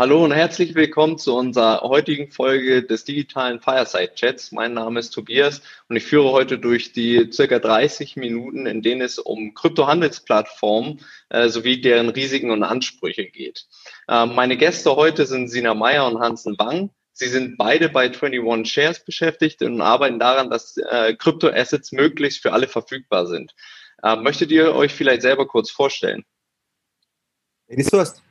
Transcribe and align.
Hallo 0.00 0.24
und 0.24 0.32
herzlich 0.32 0.74
willkommen 0.74 1.18
zu 1.18 1.36
unserer 1.36 1.82
heutigen 1.82 2.30
Folge 2.30 2.82
des 2.82 3.04
digitalen 3.04 3.60
Fireside 3.60 4.14
Chats. 4.14 4.50
Mein 4.50 4.72
Name 4.72 4.98
ist 4.98 5.10
Tobias 5.10 5.60
und 5.90 5.96
ich 5.96 6.04
führe 6.04 6.32
heute 6.32 6.58
durch 6.58 6.94
die 6.94 7.30
circa 7.30 7.58
30 7.58 8.16
Minuten, 8.16 8.64
in 8.64 8.80
denen 8.80 9.02
es 9.02 9.18
um 9.18 9.52
Kryptohandelsplattformen 9.52 11.02
äh, 11.28 11.50
sowie 11.50 11.82
deren 11.82 12.08
Risiken 12.08 12.50
und 12.50 12.62
Ansprüche 12.62 13.26
geht. 13.26 13.66
Äh, 14.08 14.24
meine 14.24 14.56
Gäste 14.56 14.96
heute 14.96 15.26
sind 15.26 15.48
Sina 15.48 15.74
Meyer 15.74 16.06
und 16.06 16.18
Hansen 16.18 16.58
Wang. 16.58 16.88
Sie 17.12 17.28
sind 17.28 17.58
beide 17.58 17.90
bei 17.90 18.04
21 18.04 18.72
Shares 18.72 19.04
beschäftigt 19.04 19.60
und 19.60 19.82
arbeiten 19.82 20.18
daran, 20.18 20.48
dass 20.48 20.78
äh, 20.78 21.14
Kryptoassets 21.14 21.92
möglichst 21.92 22.40
für 22.40 22.54
alle 22.54 22.68
verfügbar 22.68 23.26
sind. 23.26 23.54
Äh, 24.02 24.16
möchtet 24.16 24.50
ihr 24.50 24.74
euch 24.74 24.94
vielleicht 24.94 25.20
selber 25.20 25.46
kurz 25.46 25.70
vorstellen? 25.70 26.24
Ladies 27.68 27.90
first. 27.90 28.22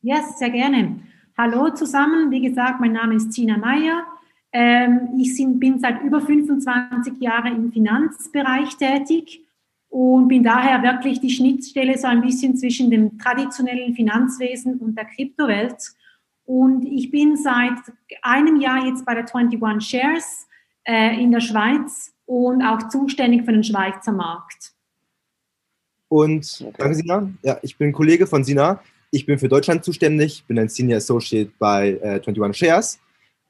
Yes, 0.00 0.38
sehr 0.38 0.50
gerne. 0.50 1.00
Hallo 1.36 1.70
zusammen. 1.70 2.30
Wie 2.30 2.40
gesagt, 2.40 2.80
mein 2.80 2.92
Name 2.92 3.16
ist 3.16 3.30
Tina 3.30 3.56
Meyer. 3.56 4.04
Ähm, 4.52 5.08
ich 5.18 5.36
bin 5.58 5.80
seit 5.80 6.02
über 6.02 6.20
25 6.20 7.20
Jahren 7.20 7.56
im 7.56 7.72
Finanzbereich 7.72 8.76
tätig 8.76 9.40
und 9.88 10.28
bin 10.28 10.44
daher 10.44 10.84
wirklich 10.84 11.20
die 11.20 11.30
Schnittstelle 11.30 11.98
so 11.98 12.06
ein 12.06 12.22
bisschen 12.22 12.56
zwischen 12.56 12.92
dem 12.92 13.18
traditionellen 13.18 13.92
Finanzwesen 13.94 14.78
und 14.78 14.96
der 14.96 15.06
Kryptowelt. 15.06 15.82
Und 16.44 16.84
ich 16.84 17.10
bin 17.10 17.36
seit 17.36 17.92
einem 18.22 18.60
Jahr 18.60 18.86
jetzt 18.86 19.04
bei 19.04 19.14
der 19.14 19.26
21 19.34 19.84
Shares 19.84 20.46
äh, 20.84 21.20
in 21.20 21.32
der 21.32 21.40
Schweiz 21.40 22.14
und 22.24 22.62
auch 22.62 22.88
zuständig 22.88 23.44
für 23.44 23.52
den 23.52 23.64
Schweizer 23.64 24.12
Markt. 24.12 24.72
Und 26.06 26.64
danke, 26.78 26.94
Sina. 26.94 27.28
Ja, 27.42 27.58
ich 27.62 27.76
bin 27.76 27.92
Kollege 27.92 28.28
von 28.28 28.44
Sina. 28.44 28.80
Ich 29.10 29.24
bin 29.24 29.38
für 29.38 29.48
Deutschland 29.48 29.84
zuständig, 29.84 30.44
bin 30.46 30.58
ein 30.58 30.68
Senior 30.68 30.98
Associate 30.98 31.50
bei 31.58 31.98
äh, 32.02 32.20
21 32.20 32.56
Shares 32.56 32.98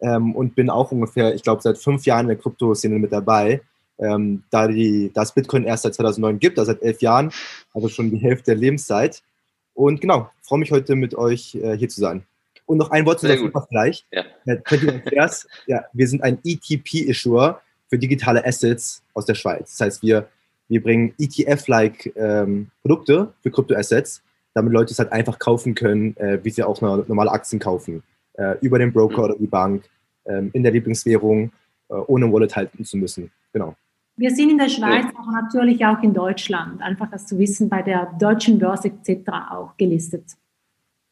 ähm, 0.01 0.37
und 0.37 0.55
bin 0.55 0.71
auch 0.71 0.93
ungefähr, 0.93 1.35
ich 1.35 1.43
glaube, 1.43 1.63
seit 1.63 1.79
fünf 1.79 2.07
Jahren 2.07 2.23
in 2.23 2.29
der 2.29 2.37
Krypto-Szene 2.37 2.99
mit 2.99 3.13
dabei. 3.13 3.61
Ähm, 4.01 4.45
da 4.51 4.69
die, 4.69 5.11
das 5.13 5.35
Bitcoin 5.35 5.65
erst 5.65 5.83
seit 5.83 5.95
2009 5.95 6.39
gibt, 6.39 6.59
also 6.61 6.71
seit 6.71 6.83
elf 6.83 7.03
Jahren, 7.03 7.33
also 7.75 7.89
schon 7.89 8.11
die 8.11 8.19
Hälfte 8.19 8.53
der 8.53 8.55
Lebenszeit. 8.55 9.23
Und 9.75 10.01
genau, 10.01 10.31
freue 10.43 10.61
mich 10.61 10.71
heute 10.71 10.95
mit 10.95 11.17
euch 11.17 11.57
äh, 11.57 11.77
hier 11.77 11.89
zu 11.89 12.01
sein. 12.01 12.23
Und 12.67 12.79
noch 12.79 12.91
ein 12.91 13.07
Wort 13.07 13.19
zu 13.19 13.27
der 13.27 13.39
Supervergleich. 13.39 14.07
Ja. 14.13 14.25
Shares, 15.11 15.49
ja, 15.67 15.85
wir 15.93 16.07
sind 16.07 16.23
ein 16.23 16.39
ETP-Issuer 16.45 17.61
für 17.89 17.99
digitale 17.99 18.45
Assets 18.47 19.03
aus 19.15 19.25
der 19.25 19.35
Schweiz. 19.35 19.77
Das 19.77 19.87
heißt, 19.87 20.03
wir, 20.03 20.29
wir 20.69 20.83
bringen 20.83 21.15
ETF-like 21.19 22.13
ähm, 22.15 22.71
Produkte 22.83 23.33
für 23.43 23.51
Kryptoassets 23.51 24.23
damit 24.55 24.73
Leute 24.73 24.93
es 24.93 24.99
halt 24.99 25.13
einfach 25.13 25.39
kaufen 25.39 25.75
können, 25.75 26.17
äh, 26.17 26.39
wie 26.43 26.51
sie 26.51 26.63
auch 26.63 26.81
normale 26.81 27.31
Aktien 27.31 27.61
kaufen. 27.61 28.03
Äh, 28.35 28.57
über 28.61 28.79
den 28.79 28.93
Broker 28.93 29.19
mhm. 29.19 29.25
oder 29.25 29.37
die 29.37 29.47
Bank, 29.47 29.85
äh, 30.25 30.43
in 30.53 30.63
der 30.63 30.73
Lieblingswährung, 30.73 31.53
äh, 31.89 31.95
ohne 31.95 32.33
Wallet 32.33 32.55
halten 32.55 32.85
zu 32.85 32.97
müssen. 32.97 33.33
Genau. 33.53 33.75
Wir 34.17 34.31
sind 34.31 34.51
in 34.51 34.59
der 34.59 34.69
Schweiz, 34.69 35.05
ja. 35.05 35.13
aber 35.17 35.33
natürlich 35.33 35.85
auch 35.85 36.03
in 36.03 36.13
Deutschland. 36.13 36.83
Einfach 36.83 37.11
das 37.11 37.27
zu 37.27 37.39
wissen, 37.39 37.69
bei 37.69 37.83
der 37.83 38.13
deutschen 38.19 38.59
Börse 38.59 38.89
etc. 38.89 39.29
auch 39.51 39.77
gelistet. 39.77 40.25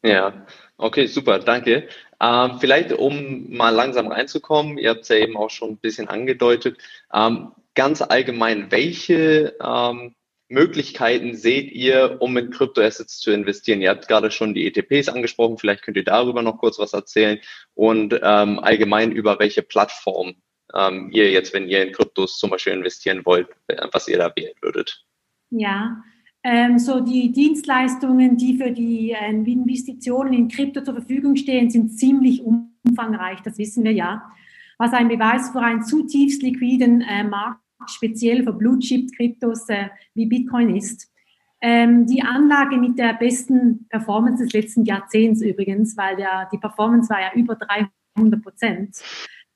Ja, 0.03 0.45
okay, 0.77 1.07
super, 1.07 1.39
danke. 1.39 1.87
Ähm, 2.21 2.51
vielleicht, 2.59 2.93
um 2.93 3.49
mal 3.49 3.73
langsam 3.73 4.07
reinzukommen, 4.07 4.77
ihr 4.77 4.91
habt 4.91 5.01
es 5.01 5.09
ja 5.09 5.17
eben 5.17 5.35
auch 5.37 5.49
schon 5.49 5.71
ein 5.71 5.77
bisschen 5.77 6.07
angedeutet, 6.07 6.77
ähm, 7.13 7.51
ganz 7.75 8.01
allgemein, 8.01 8.71
welche 8.71 9.55
ähm, 9.61 10.15
Möglichkeiten 10.49 11.35
seht 11.35 11.71
ihr, 11.71 12.17
um 12.19 12.37
in 12.37 12.49
Kryptoassets 12.51 13.19
zu 13.19 13.31
investieren? 13.31 13.81
Ihr 13.81 13.89
habt 13.89 14.07
gerade 14.07 14.31
schon 14.31 14.53
die 14.53 14.65
ETPs 14.65 15.09
angesprochen, 15.09 15.57
vielleicht 15.57 15.83
könnt 15.83 15.97
ihr 15.97 16.03
darüber 16.03 16.41
noch 16.41 16.57
kurz 16.57 16.79
was 16.79 16.93
erzählen 16.93 17.39
und 17.73 18.13
ähm, 18.13 18.59
allgemein 18.59 19.11
über 19.11 19.39
welche 19.39 19.61
Plattform 19.61 20.35
ähm, 20.73 21.09
ihr 21.11 21.31
jetzt, 21.31 21.53
wenn 21.53 21.67
ihr 21.67 21.85
in 21.85 21.93
Kryptos 21.93 22.37
zum 22.37 22.49
Beispiel 22.49 22.73
investieren 22.73 23.25
wollt, 23.25 23.47
was 23.91 24.07
ihr 24.07 24.17
da 24.17 24.31
wählen 24.35 24.53
würdet. 24.61 25.05
Ja, 25.49 26.01
ähm, 26.43 26.79
so 26.79 27.01
die 27.01 27.31
Dienstleistungen, 27.31 28.37
die 28.37 28.57
für 28.57 28.71
die 28.71 29.11
äh, 29.11 29.29
Investitionen 29.29 30.33
in 30.33 30.47
Krypto 30.47 30.81
zur 30.81 30.95
Verfügung 30.95 31.35
stehen, 31.35 31.69
sind 31.69 31.97
ziemlich 31.97 32.41
umfangreich, 32.41 33.41
das 33.41 33.57
wissen 33.57 33.83
wir 33.83 33.93
ja. 33.93 34.31
Was 34.77 34.93
ein 34.93 35.07
Beweis 35.07 35.49
für 35.49 35.59
einen 35.59 35.83
zutiefst 35.83 36.43
liquiden 36.43 37.01
äh, 37.01 37.23
Markt 37.23 37.66
speziell 37.85 38.43
für 38.43 38.53
Blue 38.53 38.79
Chip 38.79 39.11
Kryptos 39.15 39.69
äh, 39.69 39.89
wie 40.13 40.25
Bitcoin 40.25 40.75
ist. 40.75 41.11
Ähm, 41.59 42.05
die 42.05 42.21
Anlage 42.21 42.77
mit 42.77 42.99
der 42.99 43.13
besten 43.13 43.87
Performance 43.89 44.43
des 44.43 44.53
letzten 44.53 44.85
Jahrzehnts 44.85 45.41
übrigens, 45.41 45.97
weil 45.97 46.15
der, 46.15 46.47
die 46.51 46.57
Performance 46.57 47.09
war 47.09 47.19
ja 47.19 47.33
über 47.33 47.55
300 47.55 48.41
Prozent. 48.43 48.97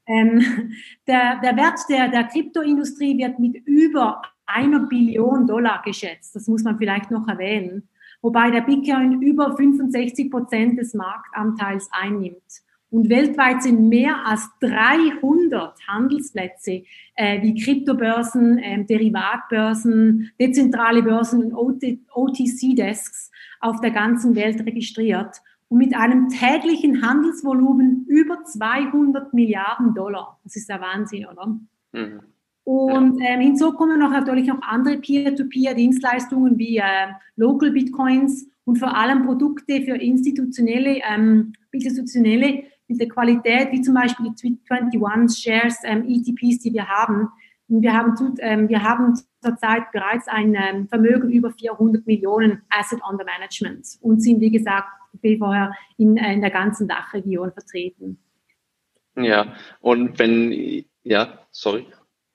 Ähm, 0.08 0.42
der, 1.08 1.40
der 1.42 1.56
Wert 1.56 1.80
der, 1.90 2.10
der 2.10 2.24
Kryptoindustrie 2.26 3.18
wird 3.18 3.40
mit 3.40 3.56
über 3.68 4.22
einer 4.46 4.80
Billion 4.82 5.48
Dollar 5.48 5.82
geschätzt. 5.84 6.36
Das 6.36 6.48
muss 6.48 6.64
man 6.64 6.78
vielleicht 6.78 7.12
noch 7.12 7.28
erwähnen. 7.28 7.88
Wobei 8.22 8.52
der 8.52 8.62
Bitcoin 8.62 9.22
über 9.22 9.56
65 9.56 10.30
Prozent 10.30 10.80
des 10.80 10.94
Marktanteils 10.94 11.90
einnimmt. 11.92 12.62
Und 12.92 13.10
weltweit 13.10 13.64
sind 13.64 13.88
mehr 13.88 14.26
als 14.26 14.50
300 14.60 15.76
Handelsplätze 15.88 16.84
äh, 17.16 17.42
wie 17.42 17.56
Kryptobörsen, 17.56 18.58
äh, 18.60 18.84
Derivatbörsen, 18.84 20.32
dezentrale 20.40 21.02
Börsen 21.02 21.54
und 21.54 21.78
OTC-Desks 22.12 23.32
auf 23.62 23.80
der 23.80 23.92
ganzen 23.92 24.36
Welt 24.36 24.60
registriert 24.66 25.38
und 25.70 25.78
mit 25.78 25.96
einem 25.96 26.28
täglichen 26.28 27.02
Handelsvolumen 27.02 28.06
über 28.10 28.44
200 28.44 29.34
Milliarden 29.34 29.94
Dollar. 29.96 30.38
Das 30.44 30.58
ist 30.58 30.68
der 30.68 30.82
Wahnsinn, 30.82 31.28
oder? 31.28 31.48
Mhm. 31.94 32.20
Und 32.66 33.22
ähm, 33.22 33.40
hinzu 33.40 33.72
kommen 33.72 34.00
noch 34.00 34.12
natürlich 34.12 34.52
auch 34.52 34.62
andere 34.62 34.98
Peer-to-Peer-Dienstleistungen 34.98 36.58
wie 36.58 36.78
äh, 36.78 37.08
Local 37.38 37.72
Bitcoins 37.72 38.48
und 38.66 38.80
vor 38.80 38.96
allem 38.96 39.26
Produkte 39.26 39.82
für 39.82 39.96
institutionelle, 39.96 41.00
ähm, 41.10 41.54
institutionelle 41.72 42.66
der 42.98 43.08
Qualität, 43.08 43.72
wie 43.72 43.82
zum 43.82 43.94
Beispiel 43.94 44.32
die 44.44 44.60
21 44.70 45.44
Shares 45.44 45.78
ähm, 45.84 46.06
ETPs, 46.08 46.60
die 46.60 46.74
wir 46.74 46.88
haben. 46.88 47.30
Und 47.68 47.82
wir 47.82 47.94
haben, 47.94 48.16
ähm, 48.40 48.68
wir 48.68 48.84
haben 48.84 49.16
zurzeit 49.42 49.92
bereits 49.92 50.28
ein 50.28 50.56
ähm, 50.56 50.88
Vermögen 50.88 51.30
über 51.32 51.52
400 51.52 52.06
Millionen 52.06 52.62
Asset 52.70 53.00
under 53.10 53.24
Management 53.24 53.88
und 54.02 54.22
sind, 54.22 54.42
wie 54.42 54.52
gesagt, 54.52 54.88
wie 55.22 55.38
vorher 55.38 55.74
in, 55.98 56.18
äh, 56.18 56.34
in 56.34 56.42
der 56.42 56.52
ganzen 56.52 56.88
Dachregion 56.88 57.52
vertreten. 57.52 58.20
Ja, 59.16 59.54
und 59.80 60.20
wenn, 60.20 60.86
ja, 61.04 61.40
sorry, 61.52 61.86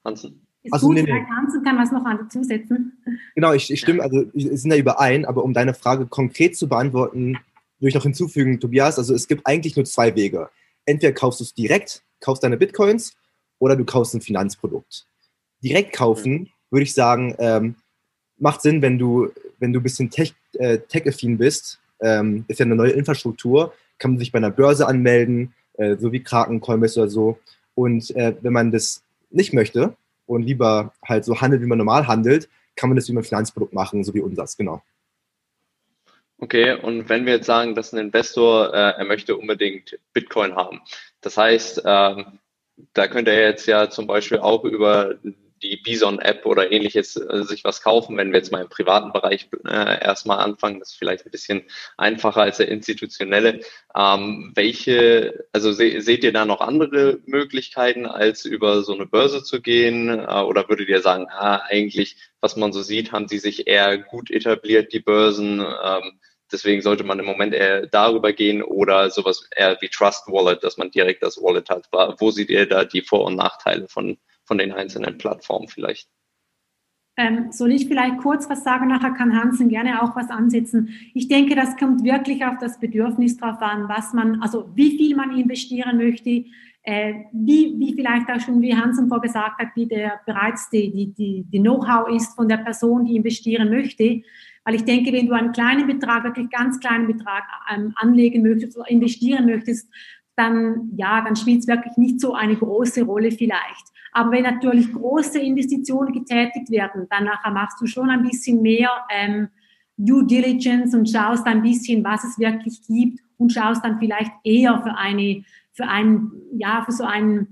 Hansen. 0.05 0.47
Ist 0.63 0.73
also, 0.73 0.89
gut, 0.89 0.97
nee, 0.97 1.03
nee. 1.03 1.27
Hansen 1.37 1.63
kann 1.63 1.79
was 1.79 1.93
noch 1.93 2.05
dazusetzen. 2.05 2.99
Genau, 3.35 3.53
ich, 3.53 3.71
ich 3.71 3.81
stimme, 3.81 4.03
also 4.03 4.25
wir 4.33 4.57
sind 4.57 4.71
da 4.71 4.77
überein, 4.77 5.25
aber 5.25 5.45
um 5.45 5.53
deine 5.53 5.75
Frage 5.75 6.07
konkret 6.07 6.57
zu 6.57 6.69
beantworten, 6.69 7.39
würde 7.79 7.89
ich 7.89 7.95
noch 7.95 8.03
hinzufügen, 8.03 8.61
Tobias, 8.61 8.99
also 8.99 9.15
es 9.15 9.29
gibt 9.29 9.47
eigentlich 9.47 9.77
nur 9.77 9.85
zwei 9.85 10.15
Wege. 10.15 10.49
Entweder 10.85 11.13
kaufst 11.13 11.41
du 11.41 11.45
es 11.45 11.55
direkt, 11.55 12.03
kaufst 12.21 12.43
deine 12.43 12.57
Bitcoins, 12.57 13.17
oder 13.59 13.77
du 13.77 13.85
kaufst 13.85 14.15
ein 14.15 14.21
Finanzprodukt. 14.21 15.07
Direkt 15.63 15.95
kaufen, 15.95 16.33
mhm. 16.33 16.49
würde 16.71 16.85
ich 16.85 16.95
sagen, 16.95 17.35
ähm, 17.39 17.77
macht 18.39 18.63
Sinn, 18.63 18.83
wenn 18.83 18.99
du, 18.99 19.31
wenn 19.59 19.73
du 19.73 19.81
ein 19.81 19.83
bisschen 19.83 20.11
tech, 20.11 20.35
äh, 20.55 20.79
tech-affin 20.79 21.39
bist. 21.39 21.81
Ähm, 22.01 22.45
ist 22.49 22.61
ja 22.61 22.67
eine 22.67 22.77
neue 22.77 22.91
Infrastruktur, 22.91 23.73
kann 23.99 24.13
man 24.13 24.19
sich 24.19 24.31
bei 24.31 24.37
einer 24.37 24.51
Börse 24.51 24.87
anmelden, 24.87 25.55
äh, 25.75 25.97
so 25.97 26.13
wie 26.13 26.23
Kraken, 26.23 26.61
Coinbase 26.61 27.01
oder 27.01 27.11
so. 27.11 27.39
Und 27.75 28.15
äh, 28.17 28.35
wenn 28.43 28.53
man 28.53 28.71
das 28.71 29.03
nicht 29.31 29.55
möchte 29.55 29.97
und 30.27 30.43
lieber 30.43 30.93
halt 31.07 31.25
so 31.25 31.41
handelt, 31.41 31.63
wie 31.63 31.67
man 31.67 31.79
normal 31.79 32.07
handelt, 32.07 32.49
kann 32.75 32.91
man 32.91 32.97
das 32.97 33.09
über 33.09 33.21
ein 33.21 33.25
Finanzprodukt 33.25 33.73
machen, 33.73 34.05
so 34.05 34.13
wie 34.13 34.21
unseres, 34.21 34.57
genau. 34.57 34.83
Okay, 36.39 36.73
und 36.75 37.09
wenn 37.09 37.25
wir 37.25 37.35
jetzt 37.35 37.47
sagen, 37.47 37.75
dass 37.75 37.93
ein 37.93 37.99
Investor, 37.99 38.75
äh, 38.75 38.99
er 38.99 39.05
möchte 39.05 39.37
unbedingt 39.37 39.99
Bitcoin 40.13 40.55
haben, 40.55 40.83
das 41.23 41.39
heißt, 41.39 41.79
äh, 41.79 42.25
da 42.93 43.09
könnte 43.09 43.31
er 43.31 43.49
jetzt 43.49 43.67
ja 43.67 43.89
zum 43.89 44.07
Beispiel 44.07 44.39
auch 44.39 44.65
über 44.65 45.15
die 45.63 45.77
Bison-App 45.77 46.45
oder 46.45 46.71
ähnliches 46.71 47.17
äh, 47.17 47.45
sich 47.45 47.65
was 47.65 47.83
kaufen, 47.83 48.17
wenn 48.17 48.33
wir 48.33 48.39
jetzt 48.39 48.53
mal 48.53 48.63
im 48.63 48.69
privaten 48.69 49.13
Bereich 49.13 49.49
äh, 49.67 50.05
erstmal 50.05 50.39
anfangen, 50.39 50.81
das 50.81 50.91
ist 50.91 50.99
vielleicht 50.99 51.25
ein 51.25 51.31
bisschen 51.31 51.65
einfacher 51.97 52.43
als 52.43 52.59
der 52.59 52.69
institutionelle. 52.69 53.61
Ähm, 53.95 54.53
welche, 54.55 55.47
also 55.53 55.73
se 55.73 56.01
seht 56.01 56.25
ihr 56.25 56.33
da 56.33 56.45
noch 56.45 56.61
andere 56.61 57.21
Möglichkeiten, 57.27 58.07
als 58.07 58.45
über 58.45 58.83
so 58.83 58.95
eine 58.95 59.07
Börse 59.07 59.43
zu 59.43 59.61
gehen? 59.61 60.09
Äh, 60.09 60.43
oder 60.43 60.69
würdet 60.69 60.89
ihr 60.89 61.01
sagen, 61.01 61.27
ah, 61.31 61.63
eigentlich, 61.69 62.17
was 62.41 62.57
man 62.57 62.73
so 62.73 62.83
sieht, 62.83 63.13
haben 63.13 63.29
sie 63.29 63.39
sich 63.39 63.67
eher 63.67 63.99
gut 63.99 64.31
etabliert, 64.31 64.93
die 64.93 65.01
Börsen? 65.01 65.61
Ähm, 65.61 66.21
deswegen 66.53 66.83
sollte 66.83 67.05
man 67.05 67.19
im 67.19 67.25
Moment 67.25 67.55
eher 67.55 67.87
darüber 67.87 68.33
gehen 68.33 68.63
oder 68.63 69.11
sowas 69.11 69.49
eher 69.55 69.79
wie 69.81 69.89
Trust 69.89 70.29
Wallet, 70.29 70.63
dass 70.63 70.77
man 70.77 70.91
direkt 70.91 71.23
das 71.23 71.39
Wallet 71.39 71.71
hat. 71.71 71.89
Wo 72.19 72.31
seht 72.31 72.51
ihr 72.51 72.67
da 72.67 72.85
die 72.85 73.03
Vor- 73.03 73.25
und 73.25 73.37
Nachteile 73.37 73.89
von 73.89 74.19
von 74.47 74.59
den 74.59 74.73
einzelnen 74.73 75.19
Plattformen 75.19 75.69
vielleicht. 75.69 76.09
Ähm, 77.19 77.51
soll 77.51 77.73
ich 77.73 77.89
vielleicht 77.89 78.19
kurz 78.19 78.49
was 78.51 78.63
sagen? 78.63 78.89
Nachher 78.89 79.13
kann 79.13 79.35
Hansen 79.35 79.71
gerne 79.71 80.03
auch 80.03 80.15
was 80.17 80.29
ansetzen. 80.29 80.91
Ich 81.15 81.29
denke, 81.29 81.55
das 81.55 81.77
kommt 81.77 82.05
wirklich 82.05 82.45
auf 82.45 82.59
das 82.61 82.79
Bedürfnis 82.79 83.39
drauf 83.39 83.61
an, 83.61 83.89
was 83.89 84.13
man, 84.13 84.43
also 84.43 84.71
wie 84.75 84.99
viel 84.99 85.17
man 85.17 85.37
investieren 85.37 85.97
möchte, 85.97 86.45
äh, 86.83 87.15
wie, 87.33 87.75
wie 87.79 87.95
vielleicht 87.95 88.31
auch 88.31 88.41
schon, 88.41 88.61
wie 88.61 88.77
Hansen 88.77 89.09
vorgesagt 89.09 89.59
hat, 89.59 89.69
wie 89.75 89.87
der 89.87 90.21
bereits 90.27 90.69
die, 90.69 90.93
die, 90.93 91.15
die, 91.15 91.45
die 91.45 91.61
Know-how 91.61 92.15
ist 92.15 92.35
von 92.37 92.49
der 92.49 92.59
Person, 92.59 93.07
die 93.07 93.17
investieren 93.17 93.71
möchte. 93.71 94.23
Weil 94.65 94.75
ich 94.75 94.85
denke, 94.85 95.11
wenn 95.13 95.27
du 95.27 95.33
einen 95.33 95.53
kleinen 95.53 95.87
Betrag, 95.87 96.25
wirklich 96.25 96.51
ganz 96.51 96.79
kleinen 96.81 97.07
Betrag 97.07 97.45
ähm, 97.75 97.95
anlegen 97.97 98.43
möchtest 98.43 98.77
oder 98.77 98.91
investieren 98.91 99.47
möchtest, 99.47 99.89
dann, 100.37 100.91
ja, 100.97 101.23
dann 101.23 101.35
spielt 101.35 101.61
es 101.61 101.67
wirklich 101.67 101.97
nicht 101.97 102.21
so 102.21 102.35
eine 102.35 102.57
große 102.57 103.05
Rolle 103.05 103.33
vielleicht. 103.33 103.96
Aber 104.17 104.31
wenn 104.31 104.45
natürlich 104.45 104.91
große 104.95 105.39
Investitionen 105.39 106.11
getätigt 106.11 106.71
werden, 106.71 107.07
dann 107.11 107.25
nachher 107.25 107.51
machst 107.51 107.79
du 107.83 107.87
schon 107.87 108.09
ein 108.09 108.23
bisschen 108.23 108.63
mehr 108.63 108.89
ähm, 109.15 109.49
Due 109.99 110.27
Diligence 110.27 110.95
und 110.95 111.07
schaust 111.07 111.47
ein 111.47 111.61
bisschen, 111.61 112.03
was 112.03 112.25
es 112.25 112.39
wirklich 112.39 112.81
gibt 112.87 113.21
und 113.37 113.53
schaust 113.53 113.85
dann 113.85 113.99
vielleicht 113.99 114.31
eher 114.43 114.81
für 114.83 114.97
eine, 114.97 115.45
für 115.75 115.87
ein, 115.87 116.31
ja, 116.57 116.83
für 116.87 116.93
so 116.93 117.05
ein, 117.05 117.49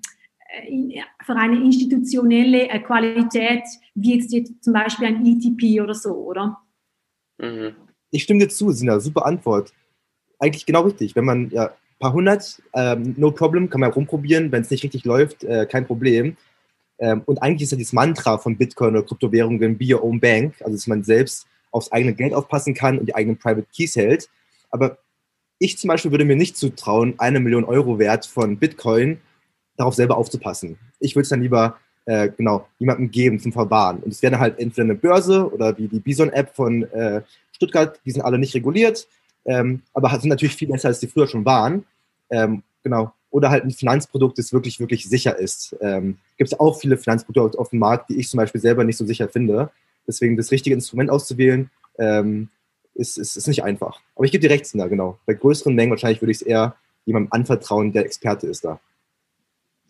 äh, 0.48 1.02
für 1.22 1.36
eine 1.36 1.62
institutionelle 1.62 2.70
äh, 2.70 2.78
Qualität, 2.78 3.64
wie 3.94 4.14
jetzt, 4.14 4.32
jetzt 4.32 4.64
zum 4.64 4.72
Beispiel 4.72 5.08
ein 5.08 5.26
ETP 5.26 5.82
oder 5.82 5.94
so, 5.94 6.14
oder? 6.14 6.62
Mhm. 7.36 7.74
Ich 8.10 8.22
stimme 8.22 8.40
dir 8.40 8.48
zu, 8.48 8.70
Sina, 8.70 9.00
super 9.00 9.26
Antwort. 9.26 9.74
Eigentlich 10.38 10.64
genau 10.64 10.80
richtig. 10.84 11.14
Wenn 11.14 11.26
man 11.26 11.50
ja 11.50 11.74
paar 11.98 12.12
hundert, 12.12 12.62
ähm, 12.74 13.14
no 13.16 13.30
problem, 13.30 13.70
kann 13.70 13.80
man 13.80 13.92
rumprobieren, 13.92 14.52
wenn 14.52 14.62
es 14.62 14.70
nicht 14.70 14.82
richtig 14.82 15.04
läuft, 15.04 15.44
äh, 15.44 15.66
kein 15.66 15.86
Problem. 15.86 16.36
Ähm, 17.04 17.20
und 17.26 17.42
eigentlich 17.42 17.64
ist 17.64 17.72
ja 17.72 17.76
dieses 17.76 17.92
Mantra 17.92 18.38
von 18.38 18.56
Bitcoin 18.56 18.96
oder 18.96 19.02
Kryptowährungen, 19.04 19.76
be 19.76 19.94
your 19.94 20.02
own 20.02 20.18
bank, 20.18 20.54
also 20.60 20.72
dass 20.72 20.86
man 20.86 21.04
selbst 21.04 21.46
aufs 21.70 21.92
eigene 21.92 22.14
Geld 22.14 22.32
aufpassen 22.32 22.72
kann 22.72 22.98
und 22.98 23.06
die 23.06 23.14
eigenen 23.14 23.36
Private 23.36 23.66
Keys 23.76 23.94
hält. 23.94 24.30
Aber 24.70 24.96
ich 25.58 25.76
zum 25.76 25.88
Beispiel 25.88 26.10
würde 26.10 26.24
mir 26.24 26.36
nicht 26.36 26.56
zutrauen, 26.56 27.14
eine 27.18 27.40
Million 27.40 27.64
Euro 27.64 27.98
Wert 27.98 28.24
von 28.24 28.56
Bitcoin 28.56 29.20
darauf 29.76 29.94
selber 29.94 30.16
aufzupassen. 30.16 30.78
Ich 30.98 31.14
würde 31.14 31.24
es 31.24 31.28
dann 31.28 31.42
lieber 31.42 31.76
äh, 32.06 32.30
genau 32.30 32.68
jemandem 32.78 33.10
geben 33.10 33.38
zum 33.38 33.52
Verwahren. 33.52 33.98
Und 33.98 34.10
es 34.10 34.22
wäre 34.22 34.38
halt 34.38 34.58
entweder 34.58 34.84
eine 34.84 34.94
Börse 34.94 35.52
oder 35.52 35.76
wie 35.76 35.88
die 35.88 36.00
Bison-App 36.00 36.54
von 36.56 36.84
äh, 36.84 37.20
Stuttgart, 37.52 38.00
die 38.06 38.12
sind 38.12 38.22
alle 38.22 38.38
nicht 38.38 38.54
reguliert, 38.54 39.06
ähm, 39.44 39.82
aber 39.92 40.08
sind 40.20 40.30
natürlich 40.30 40.56
viel 40.56 40.68
besser, 40.68 40.88
als 40.88 41.00
die 41.00 41.06
früher 41.06 41.26
schon 41.26 41.44
waren. 41.44 41.84
Ähm, 42.30 42.62
genau. 42.82 43.12
Oder 43.34 43.50
halt 43.50 43.64
ein 43.64 43.72
Finanzprodukt, 43.72 44.38
das 44.38 44.52
wirklich, 44.52 44.78
wirklich 44.78 45.08
sicher 45.08 45.36
ist. 45.36 45.76
Ähm, 45.80 46.18
Gibt 46.36 46.52
es 46.52 46.60
auch 46.60 46.78
viele 46.78 46.96
Finanzprodukte 46.96 47.58
auf 47.58 47.70
dem 47.70 47.80
Markt, 47.80 48.08
die 48.08 48.16
ich 48.20 48.28
zum 48.28 48.38
Beispiel 48.38 48.60
selber 48.60 48.84
nicht 48.84 48.96
so 48.96 49.04
sicher 49.04 49.28
finde. 49.28 49.72
Deswegen 50.06 50.36
das 50.36 50.52
richtige 50.52 50.76
Instrument 50.76 51.10
auszuwählen, 51.10 51.68
ähm, 51.98 52.48
ist, 52.94 53.18
ist, 53.18 53.36
ist 53.36 53.48
nicht 53.48 53.64
einfach. 53.64 53.98
Aber 54.14 54.24
ich 54.24 54.30
gebe 54.30 54.40
dir 54.40 54.50
recht, 54.50 54.70
da 54.74 54.86
genau. 54.86 55.18
Bei 55.26 55.34
größeren 55.34 55.74
Mengen 55.74 55.90
wahrscheinlich 55.90 56.22
würde 56.22 56.30
ich 56.30 56.42
es 56.42 56.42
eher 56.42 56.76
jemandem 57.06 57.32
anvertrauen, 57.32 57.92
der 57.92 58.04
Experte 58.04 58.46
ist 58.46 58.64
da. 58.64 58.78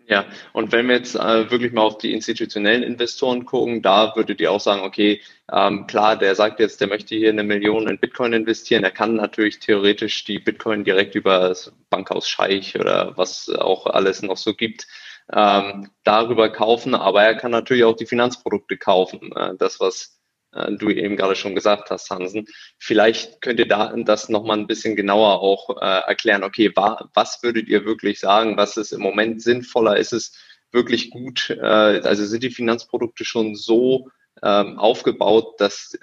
Ja, 0.06 0.26
und 0.52 0.70
wenn 0.72 0.86
wir 0.88 0.96
jetzt 0.96 1.14
äh, 1.14 1.50
wirklich 1.50 1.72
mal 1.72 1.80
auf 1.82 1.96
die 1.96 2.12
institutionellen 2.12 2.82
Investoren 2.82 3.46
gucken, 3.46 3.80
da 3.80 4.14
würdet 4.14 4.38
ihr 4.38 4.52
auch 4.52 4.60
sagen, 4.60 4.82
okay, 4.82 5.22
ähm, 5.50 5.86
klar, 5.86 6.16
der 6.18 6.34
sagt 6.34 6.60
jetzt, 6.60 6.80
der 6.82 6.88
möchte 6.88 7.14
hier 7.14 7.30
eine 7.30 7.42
Million 7.42 7.88
in 7.88 7.98
Bitcoin 7.98 8.34
investieren, 8.34 8.82
der 8.82 8.90
kann 8.90 9.16
natürlich 9.16 9.60
theoretisch 9.60 10.24
die 10.24 10.38
Bitcoin 10.38 10.84
direkt 10.84 11.14
über 11.14 11.48
das 11.48 11.72
Bankhaus 11.88 12.28
Scheich 12.28 12.78
oder 12.78 13.16
was 13.16 13.48
auch 13.48 13.86
alles 13.86 14.20
noch 14.20 14.36
so 14.36 14.52
gibt, 14.52 14.86
ähm, 15.32 15.88
darüber 16.04 16.50
kaufen, 16.50 16.94
aber 16.94 17.22
er 17.22 17.34
kann 17.36 17.50
natürlich 17.50 17.84
auch 17.84 17.96
die 17.96 18.06
Finanzprodukte 18.06 18.76
kaufen. 18.76 19.32
Äh, 19.34 19.54
das, 19.58 19.80
was 19.80 20.20
du 20.78 20.90
eben 20.90 21.16
gerade 21.16 21.36
schon 21.36 21.54
gesagt 21.54 21.90
hast, 21.90 22.10
Hansen. 22.10 22.46
Vielleicht 22.78 23.40
könnt 23.40 23.58
ihr 23.58 23.68
da 23.68 23.94
das 23.96 24.28
nochmal 24.28 24.58
ein 24.58 24.66
bisschen 24.66 24.96
genauer 24.96 25.40
auch 25.40 25.80
äh, 25.80 26.06
erklären. 26.06 26.44
Okay, 26.44 26.72
wa 26.74 27.08
was 27.14 27.42
würdet 27.42 27.68
ihr 27.68 27.84
wirklich 27.84 28.20
sagen? 28.20 28.56
Was 28.56 28.76
ist 28.76 28.92
im 28.92 29.00
Moment 29.00 29.42
sinnvoller? 29.42 29.96
Ist 29.96 30.12
es 30.12 30.36
wirklich 30.72 31.10
gut? 31.10 31.50
Äh, 31.50 31.64
also 31.64 32.24
sind 32.24 32.42
die 32.42 32.50
Finanzprodukte 32.50 33.24
schon 33.24 33.54
so 33.54 34.10
ähm, 34.42 34.78
aufgebaut, 34.78 35.54
dass 35.58 35.98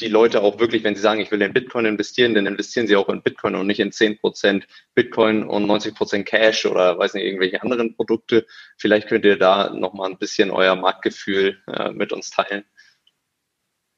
die 0.00 0.08
Leute 0.08 0.42
auch 0.42 0.58
wirklich, 0.58 0.84
wenn 0.84 0.94
sie 0.94 1.00
sagen, 1.00 1.20
ich 1.20 1.30
will 1.30 1.40
in 1.40 1.52
Bitcoin 1.52 1.86
investieren, 1.86 2.34
dann 2.34 2.46
investieren 2.46 2.86
sie 2.86 2.96
auch 2.96 3.08
in 3.08 3.22
Bitcoin 3.22 3.54
und 3.54 3.66
nicht 3.66 3.80
in 3.80 3.92
10% 3.92 4.64
Bitcoin 4.94 5.44
und 5.44 5.64
90% 5.64 6.24
Cash 6.24 6.66
oder 6.66 6.98
weiß 6.98 7.14
nicht, 7.14 7.24
irgendwelche 7.24 7.62
anderen 7.62 7.94
Produkte. 7.94 8.46
Vielleicht 8.76 9.08
könnt 9.08 9.24
ihr 9.24 9.38
da 9.38 9.70
nochmal 9.70 10.10
ein 10.10 10.18
bisschen 10.18 10.50
euer 10.50 10.76
Marktgefühl 10.76 11.62
äh, 11.68 11.92
mit 11.92 12.12
uns 12.12 12.30
teilen. 12.30 12.64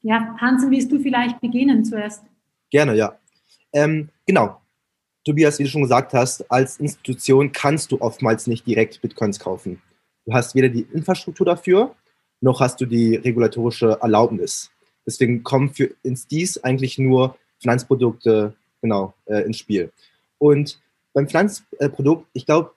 Ja, 0.01 0.35
Hansen, 0.39 0.71
willst 0.71 0.91
du 0.91 0.99
vielleicht 0.99 1.41
beginnen 1.41 1.83
zuerst? 1.83 2.23
Gerne, 2.69 2.95
ja. 2.95 3.17
Ähm, 3.73 4.09
genau. 4.25 4.61
Tobias, 5.25 5.59
wie 5.59 5.63
du 5.63 5.69
schon 5.69 5.81
gesagt 5.81 6.13
hast, 6.13 6.49
als 6.49 6.79
Institution 6.79 7.51
kannst 7.51 7.91
du 7.91 7.99
oftmals 7.99 8.47
nicht 8.47 8.65
direkt 8.65 9.01
Bitcoins 9.01 9.39
kaufen. 9.39 9.81
Du 10.25 10.33
hast 10.33 10.55
weder 10.55 10.69
die 10.69 10.87
Infrastruktur 10.93 11.45
dafür, 11.45 11.95
noch 12.41 12.61
hast 12.61 12.79
du 12.79 12.85
die 12.85 13.15
regulatorische 13.15 13.97
Erlaubnis. 14.01 14.71
Deswegen 15.05 15.43
kommen 15.43 15.73
für 15.73 15.91
ins 16.03 16.27
dies 16.27 16.57
eigentlich 16.63 16.97
nur 16.97 17.35
Finanzprodukte 17.59 18.53
genau 18.81 19.13
äh, 19.25 19.41
ins 19.41 19.57
Spiel. 19.57 19.91
Und 20.37 20.79
beim 21.13 21.27
Finanzprodukt, 21.27 22.27
ich 22.33 22.45
glaube, 22.45 22.71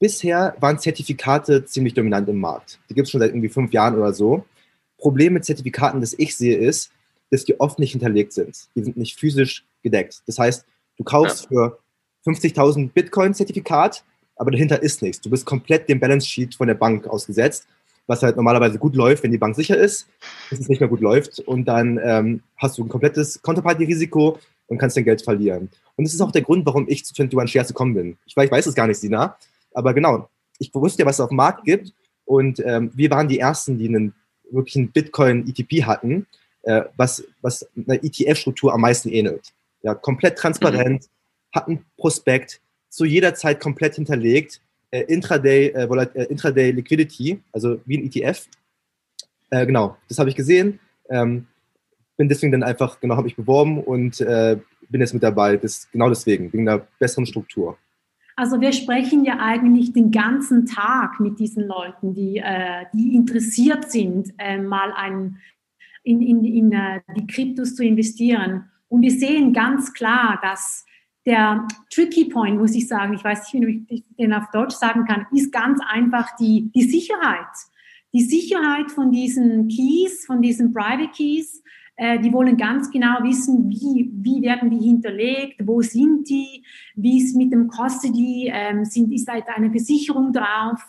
bisher 0.00 0.56
waren 0.60 0.78
Zertifikate 0.78 1.64
ziemlich 1.64 1.94
dominant 1.94 2.28
im 2.28 2.38
Markt. 2.38 2.80
Die 2.88 2.94
gibt 2.94 3.06
es 3.06 3.12
schon 3.12 3.20
seit 3.20 3.30
irgendwie 3.30 3.48
fünf 3.48 3.72
Jahren 3.72 3.96
oder 3.96 4.12
so. 4.12 4.44
Problem 5.04 5.34
mit 5.34 5.44
Zertifikaten, 5.44 6.00
das 6.00 6.14
ich 6.16 6.34
sehe, 6.34 6.56
ist, 6.56 6.90
dass 7.30 7.44
die 7.44 7.60
oft 7.60 7.78
nicht 7.78 7.92
hinterlegt 7.92 8.32
sind. 8.32 8.56
Die 8.74 8.82
sind 8.82 8.96
nicht 8.96 9.20
physisch 9.20 9.66
gedeckt. 9.82 10.22
Das 10.26 10.38
heißt, 10.38 10.64
du 10.96 11.04
kaufst 11.04 11.42
ja. 11.50 11.76
für 12.22 12.30
50.000 12.30 12.90
Bitcoin-Zertifikat, 12.90 14.02
aber 14.36 14.50
dahinter 14.50 14.82
ist 14.82 15.02
nichts. 15.02 15.20
Du 15.20 15.28
bist 15.28 15.44
komplett 15.44 15.90
dem 15.90 16.00
Balance 16.00 16.26
Sheet 16.26 16.54
von 16.54 16.68
der 16.68 16.74
Bank 16.74 17.06
ausgesetzt, 17.06 17.66
was 18.06 18.22
halt 18.22 18.36
normalerweise 18.36 18.78
gut 18.78 18.96
läuft, 18.96 19.22
wenn 19.22 19.30
die 19.30 19.36
Bank 19.36 19.54
sicher 19.56 19.76
ist, 19.76 20.08
dass 20.48 20.60
es 20.60 20.70
nicht 20.70 20.80
mehr 20.80 20.88
gut 20.88 21.00
läuft. 21.00 21.38
Und 21.40 21.66
dann 21.66 22.00
ähm, 22.02 22.42
hast 22.56 22.78
du 22.78 22.84
ein 22.84 22.88
komplettes 22.88 23.42
Counterparty-Risiko 23.42 24.38
und 24.68 24.78
kannst 24.78 24.96
dein 24.96 25.04
Geld 25.04 25.20
verlieren. 25.20 25.68
Und 25.96 26.04
das 26.06 26.14
ist 26.14 26.22
auch 26.22 26.32
der 26.32 26.40
Grund, 26.40 26.64
warum 26.64 26.88
ich 26.88 27.04
zu 27.04 27.12
21 27.14 27.52
Shares 27.52 27.68
gekommen 27.68 27.92
bin. 27.92 28.16
Ich, 28.24 28.34
ich 28.34 28.50
weiß 28.50 28.64
es 28.64 28.74
gar 28.74 28.86
nicht, 28.86 29.00
Sina, 29.00 29.36
aber 29.74 29.92
genau, 29.92 30.30
ich 30.58 30.74
wusste 30.74 31.02
ja, 31.02 31.06
was 31.06 31.16
es 31.16 31.20
auf 31.20 31.28
dem 31.28 31.36
Markt 31.36 31.64
gibt. 31.64 31.92
Und 32.24 32.58
ähm, 32.64 32.90
wir 32.94 33.10
waren 33.10 33.28
die 33.28 33.38
Ersten, 33.38 33.76
die 33.76 33.88
einen 33.88 34.14
wirklich 34.54 34.76
ein 34.76 34.90
Bitcoin-ETP 34.90 35.84
hatten, 35.84 36.26
äh, 36.62 36.82
was, 36.96 37.24
was 37.42 37.66
einer 37.76 38.02
ETF-Struktur 38.02 38.72
am 38.72 38.80
meisten 38.80 39.08
ähnelt. 39.10 39.52
Ja, 39.82 39.94
komplett 39.94 40.38
transparent, 40.38 41.02
mhm. 41.02 41.58
hatten 41.58 41.84
Prospekt, 41.96 42.60
zu 42.88 43.04
jeder 43.04 43.34
Zeit 43.34 43.60
komplett 43.60 43.96
hinterlegt, 43.96 44.60
äh, 44.90 45.02
Intraday, 45.02 45.68
äh, 45.68 46.06
äh 46.14 46.24
Intraday 46.24 46.70
Liquidity, 46.70 47.40
also 47.52 47.80
wie 47.84 47.98
ein 47.98 48.06
ETF. 48.06 48.46
Äh, 49.50 49.66
genau, 49.66 49.96
das 50.08 50.18
habe 50.18 50.30
ich 50.30 50.36
gesehen. 50.36 50.78
Ähm, 51.10 51.46
bin 52.16 52.28
deswegen 52.28 52.52
dann 52.52 52.62
einfach, 52.62 53.00
genau, 53.00 53.16
habe 53.16 53.28
ich 53.28 53.36
beworben 53.36 53.82
und 53.82 54.20
äh, 54.20 54.58
bin 54.88 55.00
jetzt 55.00 55.14
mit 55.14 55.22
dabei. 55.22 55.56
Das, 55.56 55.90
genau 55.90 56.08
deswegen, 56.08 56.52
wegen 56.52 56.68
einer 56.68 56.86
besseren 56.98 57.26
Struktur. 57.26 57.76
Also 58.36 58.60
wir 58.60 58.72
sprechen 58.72 59.24
ja 59.24 59.38
eigentlich 59.38 59.92
den 59.92 60.10
ganzen 60.10 60.66
Tag 60.66 61.20
mit 61.20 61.38
diesen 61.38 61.68
Leuten, 61.68 62.14
die, 62.14 62.38
äh, 62.38 62.86
die 62.92 63.14
interessiert 63.14 63.90
sind, 63.90 64.34
äh, 64.38 64.58
mal 64.58 64.92
ein, 64.92 65.36
in, 66.02 66.20
in, 66.20 66.44
in 66.44 66.72
äh, 66.72 67.00
die 67.16 67.26
Kryptos 67.26 67.76
zu 67.76 67.84
investieren. 67.84 68.70
Und 68.88 69.02
wir 69.02 69.12
sehen 69.12 69.52
ganz 69.52 69.92
klar, 69.92 70.40
dass 70.42 70.84
der 71.26 71.66
Tricky 71.90 72.26
Point, 72.26 72.58
muss 72.58 72.74
ich 72.74 72.88
sagen, 72.88 73.14
ich 73.14 73.24
weiß 73.24 73.52
nicht, 73.52 73.66
wie 73.66 73.86
ich 73.88 74.04
den 74.18 74.32
auf 74.32 74.50
Deutsch 74.52 74.74
sagen 74.74 75.04
kann, 75.04 75.26
ist 75.32 75.52
ganz 75.52 75.80
einfach 75.88 76.36
die, 76.36 76.70
die 76.74 76.82
Sicherheit. 76.82 77.46
Die 78.12 78.22
Sicherheit 78.22 78.90
von 78.90 79.10
diesen 79.10 79.68
Keys, 79.68 80.26
von 80.26 80.42
diesen 80.42 80.72
Private 80.72 81.08
Keys, 81.08 81.62
äh, 81.96 82.18
die 82.18 82.32
wollen 82.32 82.56
ganz 82.56 82.90
genau 82.90 83.22
wissen, 83.22 83.70
wie, 83.70 84.10
wie 84.12 84.42
werden 84.42 84.70
die 84.70 84.84
hinterlegt, 84.84 85.66
wo 85.66 85.80
sind 85.80 86.28
die, 86.28 86.64
wie 86.96 87.22
ist 87.22 87.36
mit 87.36 87.52
dem 87.52 87.68
Custody, 87.68 88.50
ähm, 88.52 88.84
sind, 88.84 89.12
ist 89.12 89.28
da 89.28 89.34
eine 89.54 89.70
Versicherung 89.70 90.32
drauf, 90.32 90.82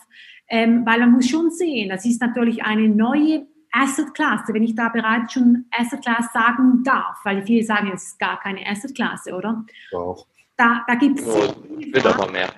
ähm, 0.48 0.84
weil 0.84 1.00
man 1.00 1.12
muss 1.12 1.28
schon 1.28 1.50
sehen, 1.50 1.88
das 1.88 2.04
ist 2.04 2.20
natürlich 2.20 2.64
eine 2.64 2.88
neue 2.88 3.46
Asset 3.72 4.14
Klasse, 4.14 4.54
wenn 4.54 4.62
ich 4.62 4.74
da 4.74 4.88
bereits 4.88 5.34
schon 5.34 5.66
Asset 5.70 6.02
Class 6.02 6.32
sagen 6.32 6.82
darf, 6.82 7.18
weil 7.24 7.42
viele 7.42 7.62
sagen, 7.62 7.90
es 7.94 8.04
ist 8.04 8.18
gar 8.18 8.40
keine 8.40 8.66
Asset 8.66 8.94
Klasse, 8.94 9.34
oder? 9.34 9.64
Doch. 9.90 10.26
Da, 10.56 10.84
da 10.86 10.94
gibt 10.94 11.20
es. 11.20 11.26
Oh, 11.26 11.54
wird 11.92 12.06
aber 12.06 12.30
mehr. 12.30 12.48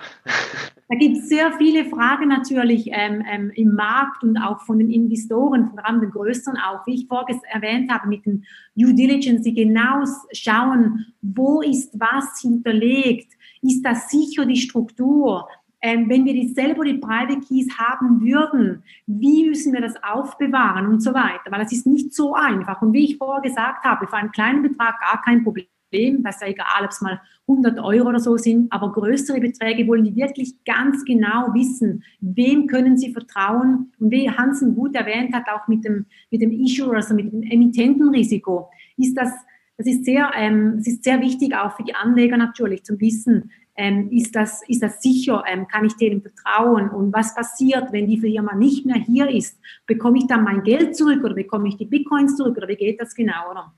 Da 0.91 0.97
gibt 0.97 1.19
es 1.19 1.29
sehr 1.29 1.53
viele 1.53 1.85
Fragen 1.85 2.29
natürlich 2.29 2.89
ähm, 2.93 3.23
ähm, 3.31 3.51
im 3.55 3.75
Markt 3.75 4.23
und 4.23 4.39
auch 4.39 4.61
von 4.63 4.79
den 4.79 4.91
Investoren, 4.91 5.69
vor 5.69 5.85
allem 5.85 6.01
den 6.01 6.11
größeren 6.11 6.57
auch, 6.57 6.87
wie 6.87 6.95
ich 6.95 7.07
vorher 7.09 7.39
erwähnt 7.51 7.93
habe, 7.93 8.09
mit 8.09 8.25
den 8.25 8.47
Due 8.75 8.95
Diligence, 8.95 9.43
die 9.43 9.53
genau 9.53 10.05
schauen, 10.33 11.07
wo 11.21 11.61
ist 11.61 11.99
was 12.01 12.41
hinterlegt, 12.41 13.31
ist 13.61 13.83
das 13.83 14.09
sicher 14.09 14.47
die 14.47 14.57
Struktur, 14.57 15.47
ähm, 15.83 16.09
wenn 16.09 16.25
wir 16.25 16.33
die 16.33 16.49
selber 16.49 16.85
die 16.85 16.95
Private 16.95 17.39
Keys 17.41 17.69
haben 17.79 18.23
würden, 18.23 18.83
wie 19.07 19.47
müssen 19.47 19.75
wir 19.75 19.83
das 19.83 20.03
aufbewahren 20.03 20.87
und 20.87 21.01
so 21.01 21.13
weiter, 21.13 21.51
weil 21.51 21.61
das 21.61 21.73
ist 21.73 21.87
nicht 21.87 22.15
so 22.15 22.35
einfach. 22.35 22.81
Und 22.81 22.95
wie 22.95 23.05
ich 23.05 23.19
vorher 23.19 23.43
gesagt 23.43 23.85
habe, 23.85 24.07
für 24.07 24.17
einen 24.17 24.33
kleinen 24.33 24.63
Betrag 24.63 24.99
gar 25.01 25.23
kein 25.23 25.45
Problem. 25.45 25.67
Das 25.91 26.37
ist 26.37 26.43
ja 26.43 26.49
egal, 26.49 26.85
ob 26.85 26.91
es 26.91 27.01
mal 27.01 27.21
100 27.47 27.79
Euro 27.79 28.09
oder 28.09 28.19
so 28.19 28.37
sind, 28.37 28.71
aber 28.71 28.93
größere 28.93 29.41
Beträge 29.41 29.87
wollen 29.87 30.05
die 30.05 30.17
wirklich 30.17 30.63
ganz 30.65 31.05
genau 31.05 31.55
wissen, 31.55 32.05
wem 32.21 32.67
können 32.67 32.99
sie 32.99 33.13
vertrauen? 33.13 33.93
Und 33.99 34.11
wie 34.11 34.31
Hansen 34.31 34.75
gut 34.75 34.95
erwähnt 34.95 35.35
hat, 35.35 35.45
auch 35.49 35.67
mit 35.67 35.85
dem, 35.85 36.07
mit 36.31 36.43
dem 36.43 36.53
Issuer, 36.53 36.95
also 36.95 37.15
mit 37.15 37.33
dem 37.33 37.43
Emittentenrisiko, 37.43 38.69
ist 38.99 39.15
das, 39.15 39.33
das 39.79 39.87
ist 39.87 40.05
sehr, 40.05 40.31
ähm, 40.37 40.75
das 40.77 40.89
ist 40.89 41.05
sehr 41.05 41.21
wichtig 41.23 41.55
auch 41.55 41.75
für 41.77 41.85
die 41.85 41.95
Anleger 41.95 42.37
natürlich 42.37 42.85
zum 42.85 43.01
Wissen, 43.01 43.51
ähm, 43.79 44.11
ist, 44.11 44.35
das, 44.35 44.63
ist 44.69 44.83
das 44.83 45.01
sicher, 45.01 45.45
ähm, 45.47 45.69
kann 45.69 45.85
ich 45.85 45.95
denen 45.95 46.21
vertrauen? 46.21 46.91
Und 46.91 47.13
was 47.15 47.35
passiert, 47.35 47.93
wenn 47.93 48.09
die 48.09 48.19
Firma 48.19 48.55
nicht 48.57 48.85
mehr 48.85 48.97
hier 48.97 49.31
ist, 49.31 49.59
bekomme 49.87 50.19
ich 50.19 50.27
dann 50.27 50.43
mein 50.43 50.65
Geld 50.65 50.97
zurück 50.97 51.23
oder 51.25 51.35
bekomme 51.35 51.69
ich 51.69 51.77
die 51.77 51.87
Bitcoins 51.87 52.37
zurück 52.37 52.57
oder 52.57 52.67
wie 52.67 52.77
geht 52.77 53.01
das 53.01 53.15
genau, 53.15 53.53
oder? 53.53 53.73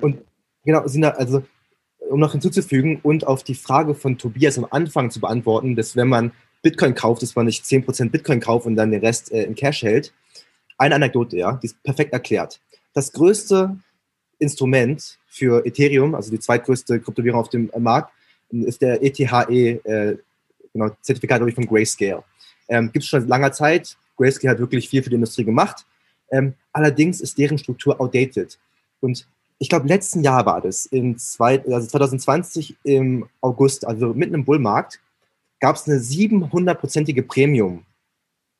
Und 0.00 0.18
genau, 0.64 0.86
Sina, 0.86 1.10
also 1.10 1.44
um 2.10 2.20
noch 2.20 2.32
hinzuzufügen 2.32 3.00
und 3.02 3.26
auf 3.26 3.42
die 3.44 3.54
Frage 3.54 3.94
von 3.94 4.18
Tobias 4.18 4.58
am 4.58 4.66
Anfang 4.70 5.10
zu 5.10 5.20
beantworten, 5.20 5.76
dass 5.76 5.96
wenn 5.96 6.08
man 6.08 6.32
Bitcoin 6.62 6.94
kauft, 6.94 7.22
dass 7.22 7.36
man 7.36 7.46
nicht 7.46 7.64
10% 7.64 8.10
Bitcoin 8.10 8.40
kauft 8.40 8.66
und 8.66 8.76
dann 8.76 8.90
den 8.90 9.00
Rest 9.00 9.30
äh, 9.32 9.44
in 9.44 9.54
Cash 9.54 9.82
hält. 9.82 10.12
Eine 10.78 10.96
Anekdote, 10.96 11.36
ja, 11.36 11.52
die 11.62 11.66
ist 11.66 11.82
perfekt 11.82 12.12
erklärt. 12.12 12.60
Das 12.94 13.12
größte 13.12 13.76
Instrument 14.38 15.18
für 15.28 15.64
Ethereum, 15.64 16.14
also 16.14 16.30
die 16.30 16.40
zweitgrößte 16.40 17.00
Kryptowährung 17.00 17.40
auf 17.40 17.50
dem 17.50 17.70
Markt, 17.78 18.12
ist 18.50 18.82
der 18.82 19.02
ETHE, 19.02 19.80
äh, 19.84 20.16
genau, 20.72 20.90
Zertifikat 21.00 21.40
von 21.54 21.66
Grayscale. 21.66 22.24
Ähm, 22.68 22.90
Gibt 22.92 23.04
es 23.04 23.08
schon 23.08 23.20
seit 23.20 23.28
langer 23.28 23.52
Zeit. 23.52 23.96
Grayscale 24.16 24.52
hat 24.52 24.58
wirklich 24.58 24.88
viel 24.88 25.02
für 25.02 25.10
die 25.10 25.16
Industrie 25.16 25.44
gemacht. 25.44 25.84
Ähm, 26.30 26.54
allerdings 26.72 27.20
ist 27.20 27.36
deren 27.36 27.58
Struktur 27.58 28.00
outdated. 28.00 28.58
Und 29.00 29.26
ich 29.64 29.70
glaube, 29.70 29.88
letzten 29.88 30.22
Jahr 30.22 30.44
war 30.44 30.60
das, 30.60 30.84
in 30.84 31.16
zwei, 31.16 31.58
also 31.64 31.88
2020 31.88 32.76
im 32.84 33.26
August, 33.40 33.86
also 33.86 34.12
mitten 34.12 34.34
im 34.34 34.44
Bullmarkt, 34.44 35.00
gab 35.58 35.76
es 35.76 35.88
eine 35.88 35.96
700-prozentige 36.00 37.22
Premium 37.22 37.82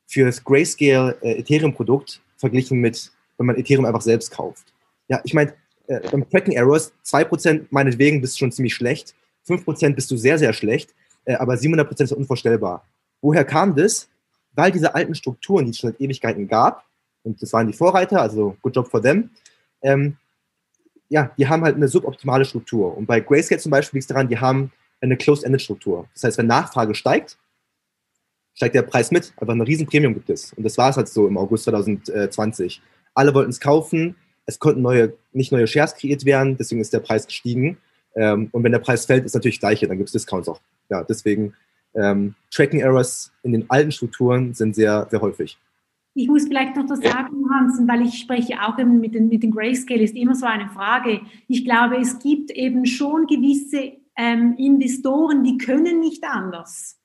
für 0.07 0.25
das 0.25 0.43
Grayscale 0.43 1.15
äh, 1.21 1.37
Ethereum-Produkt 1.37 2.23
verglichen 2.37 2.79
mit, 2.79 3.11
wenn 3.37 3.45
man 3.45 3.55
Ethereum 3.55 3.85
einfach 3.85 4.01
selbst 4.01 4.31
kauft. 4.31 4.73
Ja, 5.07 5.21
ich 5.23 5.35
meine, 5.35 5.53
äh, 5.85 5.99
beim 6.09 6.27
Tracking 6.27 6.55
Errors, 6.55 6.91
2% 7.05 7.67
meinetwegen 7.69 8.19
bist 8.19 8.33
du 8.33 8.39
schon 8.39 8.51
ziemlich 8.51 8.73
schlecht, 8.73 9.13
5% 9.47 9.93
bist 9.93 10.09
du 10.09 10.17
sehr, 10.17 10.39
sehr 10.39 10.53
schlecht, 10.53 10.95
äh, 11.25 11.35
aber 11.35 11.53
700% 11.53 12.01
ist 12.01 12.13
unvorstellbar. 12.13 12.83
Woher 13.21 13.45
kam 13.45 13.75
das? 13.75 14.09
Weil 14.53 14.71
diese 14.71 14.95
alten 14.95 15.13
Strukturen, 15.13 15.65
die 15.65 15.69
es 15.69 15.77
schon 15.77 15.91
seit 15.91 16.01
Ewigkeiten 16.01 16.47
gab, 16.47 16.83
und 17.21 17.39
das 17.43 17.53
waren 17.53 17.67
die 17.67 17.73
Vorreiter, 17.73 18.23
also 18.23 18.57
good 18.63 18.75
job 18.75 18.87
for 18.87 19.03
them, 19.03 19.29
ähm, 19.83 20.17
ja, 21.09 21.31
die 21.37 21.47
haben 21.47 21.63
halt 21.63 21.75
eine 21.75 21.87
suboptimale 21.87 22.45
Struktur. 22.45 22.95
Und 22.97 23.05
bei 23.05 23.19
Grayscale 23.19 23.61
zum 23.61 23.71
Beispiel 23.71 23.97
liegt 23.97 24.03
es 24.03 24.07
daran, 24.07 24.27
die 24.27 24.39
haben 24.39 24.71
eine 25.01 25.17
Closed-Ended-Struktur. 25.17 26.07
Das 26.13 26.23
heißt, 26.23 26.37
wenn 26.37 26.47
Nachfrage 26.47 26.95
steigt, 26.95 27.37
steigt 28.53 28.75
der 28.75 28.81
Preis 28.81 29.11
mit. 29.11 29.33
Einfach 29.37 29.53
eine 29.53 29.67
riesen 29.67 29.85
Premium 29.85 30.13
gibt 30.13 30.29
es. 30.29 30.53
Und 30.53 30.63
das 30.63 30.77
war 30.77 30.89
es 30.89 30.97
halt 30.97 31.07
so 31.07 31.27
im 31.27 31.37
August 31.37 31.65
2020. 31.65 32.81
Alle 33.13 33.33
wollten 33.33 33.51
es 33.51 33.59
kaufen. 33.59 34.15
Es 34.45 34.59
konnten 34.59 34.81
neue, 34.81 35.13
nicht 35.33 35.51
neue 35.51 35.67
Shares 35.67 35.95
kreiert 35.95 36.25
werden. 36.25 36.57
Deswegen 36.57 36.81
ist 36.81 36.93
der 36.93 36.99
Preis 36.99 37.27
gestiegen. 37.27 37.77
Ähm, 38.15 38.49
und 38.51 38.63
wenn 38.63 38.71
der 38.71 38.79
Preis 38.79 39.05
fällt, 39.05 39.25
ist 39.25 39.35
natürlich 39.35 39.59
das 39.59 39.69
Gleiche. 39.69 39.87
Dann 39.87 39.97
gibt 39.97 40.07
es 40.07 40.13
Discounts 40.13 40.47
auch. 40.47 40.61
Ja, 40.89 41.03
deswegen 41.03 41.53
ähm, 41.95 42.35
Tracking 42.51 42.79
Errors 42.79 43.31
in 43.43 43.51
den 43.51 43.69
alten 43.69 43.91
Strukturen 43.91 44.53
sind 44.53 44.75
sehr, 44.75 45.07
sehr 45.09 45.21
häufig. 45.21 45.57
Ich 46.13 46.27
muss 46.27 46.45
vielleicht 46.47 46.75
noch 46.77 46.85
das 46.85 46.99
sagen, 46.99 47.44
Hansen, 47.55 47.87
weil 47.87 48.01
ich 48.01 48.19
spreche 48.19 48.61
auch 48.61 48.77
eben 48.77 48.99
mit 48.99 49.15
den, 49.15 49.29
mit 49.29 49.43
den 49.43 49.51
Grayscale, 49.51 50.01
ist 50.01 50.15
immer 50.15 50.35
so 50.35 50.45
eine 50.45 50.67
Frage. 50.69 51.21
Ich 51.47 51.63
glaube, 51.65 51.97
es 51.97 52.19
gibt 52.19 52.51
eben 52.51 52.85
schon 52.85 53.27
gewisse 53.27 53.93
ähm, 54.15 54.55
Investoren, 54.57 55.43
die 55.43 55.57
können 55.57 55.99
nicht 55.99 56.23
anders. 56.23 56.99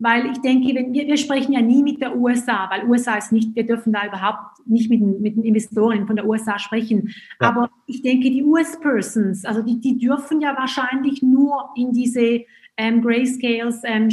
Weil 0.00 0.30
ich 0.30 0.38
denke, 0.38 0.74
wenn 0.76 0.92
wir, 0.92 1.08
wir 1.08 1.16
sprechen 1.16 1.52
ja 1.52 1.60
nie 1.60 1.82
mit 1.82 2.00
der 2.00 2.16
USA, 2.16 2.70
weil 2.70 2.88
USA 2.88 3.16
ist 3.16 3.32
nicht, 3.32 3.56
wir 3.56 3.66
dürfen 3.66 3.92
da 3.92 4.06
überhaupt 4.06 4.64
nicht 4.64 4.88
mit, 4.90 5.00
den, 5.00 5.20
mit 5.20 5.36
den 5.36 5.42
Investoren 5.42 6.06
von 6.06 6.14
der 6.14 6.26
USA 6.26 6.58
sprechen. 6.58 7.12
Ja. 7.40 7.48
Aber 7.48 7.70
ich 7.86 8.02
denke, 8.02 8.30
die 8.30 8.44
US-Persons, 8.44 9.44
also 9.44 9.62
die, 9.62 9.80
die 9.80 9.98
dürfen 9.98 10.40
ja 10.40 10.56
wahrscheinlich 10.56 11.20
nur 11.20 11.70
in 11.74 11.92
diese 11.92 12.44
ähm, 12.76 13.02
Grayscales 13.02 13.82
ähm, 13.84 14.08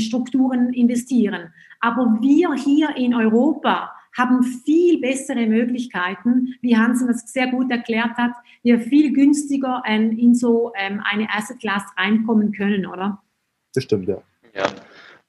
investieren. 0.73 1.53
Aber 1.79 2.17
wir 2.19 2.55
hier 2.55 2.95
in 2.97 3.13
Europa, 3.13 3.91
haben 4.17 4.43
viel 4.43 4.99
bessere 4.99 5.45
Möglichkeiten, 5.45 6.55
wie 6.61 6.77
Hansen 6.77 7.07
das 7.07 7.31
sehr 7.31 7.47
gut 7.47 7.69
erklärt 7.71 8.17
hat, 8.17 8.31
wir 8.63 8.79
viel 8.79 9.13
günstiger 9.13 9.83
ähm, 9.85 10.17
in 10.17 10.33
so 10.33 10.71
ähm, 10.77 11.01
eine 11.03 11.27
Asset 11.29 11.59
Class 11.59 11.83
reinkommen 11.97 12.51
können, 12.51 12.85
oder? 12.85 13.21
Das 13.73 13.83
stimmt, 13.83 14.07
ja. 14.07 14.21
Ja. 14.53 14.67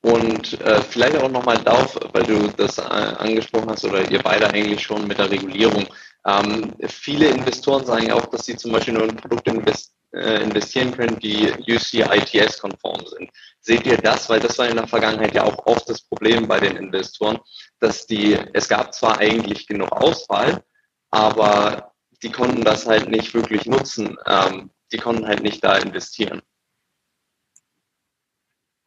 Und 0.03 0.61
äh, 0.61 0.81
vielleicht 0.83 1.17
auch 1.17 1.31
nochmal 1.31 1.59
darauf, 1.59 1.99
weil 2.13 2.23
du 2.23 2.49
das 2.57 2.79
äh, 2.79 2.83
angesprochen 2.83 3.69
hast 3.69 3.85
oder 3.85 4.09
ihr 4.09 4.21
beide 4.23 4.49
eigentlich 4.49 4.81
schon 4.81 5.07
mit 5.09 5.19
der 5.19 5.31
Regulierung. 5.31 5.85
Ähm, 6.25 6.73
viele 6.87 7.29
Investoren 7.29 7.85
sagen 7.85 8.13
auch, 8.13 8.27
dass 8.27 8.47
sie 8.47 8.57
zum 8.57 8.73
Beispiel 8.73 8.95
nur 8.95 9.09
in 9.09 9.17
Produkte 9.17 9.51
invest 9.51 9.96
äh, 10.17 10.43
investieren 10.43 10.93
können, 10.93 11.19
die 11.19 11.53
UCITS-konform 11.69 13.07
sind. 13.07 13.31
Seht 13.61 13.87
ihr 13.87 13.99
das? 13.99 14.29
Weil 14.29 14.41
das 14.41 14.59
war 14.59 14.69
in 14.69 14.77
der 14.77 14.87
Vergangenheit 14.87 15.35
ja 15.35 15.45
auch 15.45 15.67
oft 15.67 15.89
das 15.89 16.03
Problem 16.03 16.49
bei 16.49 16.59
den 16.59 16.77
Investoren, 16.77 17.39
dass 17.81 18.07
die, 18.07 18.39
es 18.53 18.69
gab 18.69 18.95
zwar 18.95 19.19
eigentlich 19.19 19.67
genug 19.67 19.93
Auswahl, 19.93 20.63
aber 21.11 21.93
die 22.23 22.33
konnten 22.33 22.63
das 22.63 22.87
halt 22.87 23.09
nicht 23.09 23.35
wirklich 23.35 23.67
nutzen. 23.67 24.17
Ähm, 24.27 24.71
die 24.93 24.99
konnten 24.99 25.27
halt 25.27 25.43
nicht 25.43 25.63
da 25.63 25.77
investieren. 25.77 26.43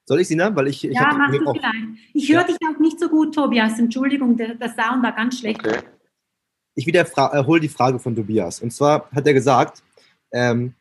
Soll 0.06 0.22
ich 0.22 0.28
sie 0.28 0.36
nennen? 0.36 0.56
Weil 0.56 0.68
ich, 0.68 0.84
ich 0.84 0.96
ja, 0.96 1.14
mach 1.14 1.32
du 1.32 1.54
vielleicht. 1.54 1.76
Ich 2.14 2.30
höre 2.30 2.42
ja. 2.42 2.48
dich 2.48 2.58
auch 2.68 2.80
nicht 2.80 3.00
so 3.00 3.10
gut, 3.10 3.36
Tobias. 3.36 3.78
Entschuldigung, 3.78 4.36
der, 4.36 4.56
der 4.56 4.70
Sound 4.70 5.04
war 5.04 5.12
ganz 5.12 5.40
schlecht. 5.40 5.60
Okay. 5.60 5.82
Ich 6.74 6.88
wiederhole 6.88 7.58
äh, 7.58 7.62
die 7.62 7.70
Frage 7.70 8.00
von 8.00 8.16
Tobias. 8.16 8.62
Und 8.62 8.72
zwar 8.72 9.10
hat 9.12 9.28
er 9.28 9.34
gesagt, 9.34 9.84
ähm, 10.32 10.74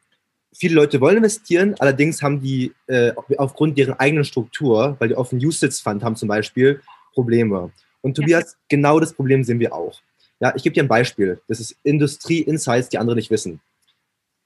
viele 0.53 0.75
Leute 0.75 1.01
wollen 1.01 1.19
investieren, 1.19 1.77
allerdings 1.79 2.21
haben 2.23 2.41
die 2.41 2.73
äh, 2.87 3.13
aufgrund 3.37 3.79
deren 3.79 3.95
eigenen 3.95 4.25
Struktur, 4.25 4.97
weil 4.99 5.09
die 5.09 5.17
offen 5.17 5.39
Usage 5.39 5.81
Fund 5.83 6.03
haben 6.03 6.17
zum 6.17 6.29
Beispiel, 6.29 6.81
Probleme. 7.15 7.71
Und 8.01 8.15
Tobias, 8.15 8.53
ja. 8.53 8.59
genau 8.69 9.01
das 9.01 9.13
Problem 9.13 9.45
sehen 9.45 9.61
wir 9.61 9.75
auch. 9.75 10.01
Ja, 10.41 10.55
ich 10.55 10.63
gebe 10.63 10.75
dir 10.75 10.85
ein 10.85 10.89
Beispiel. 10.89 11.41
Das 11.49 11.59
ist 11.59 11.75
Industrie 11.83 12.41
Insights, 12.41 12.89
die 12.89 12.99
andere 12.99 13.17
nicht 13.17 13.31
wissen. 13.31 13.61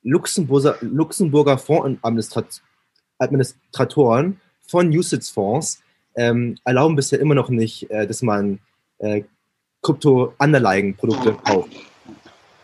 Luxemburger, 0.03 0.77
Luxemburger 0.81 1.59
Fondsadministratoren 1.59 4.41
von 4.67 4.89
Usage-Fonds 4.89 5.83
ähm, 6.17 6.57
erlauben 6.65 6.97
bisher 6.97 7.21
immer 7.21 7.35
noch 7.35 7.51
nicht, 7.51 7.91
äh, 7.91 8.07
dass 8.07 8.23
man 8.23 8.59
äh, 8.99 9.23
Krypto-Underlying-Produkte 9.83 11.35
kauft. 11.45 11.73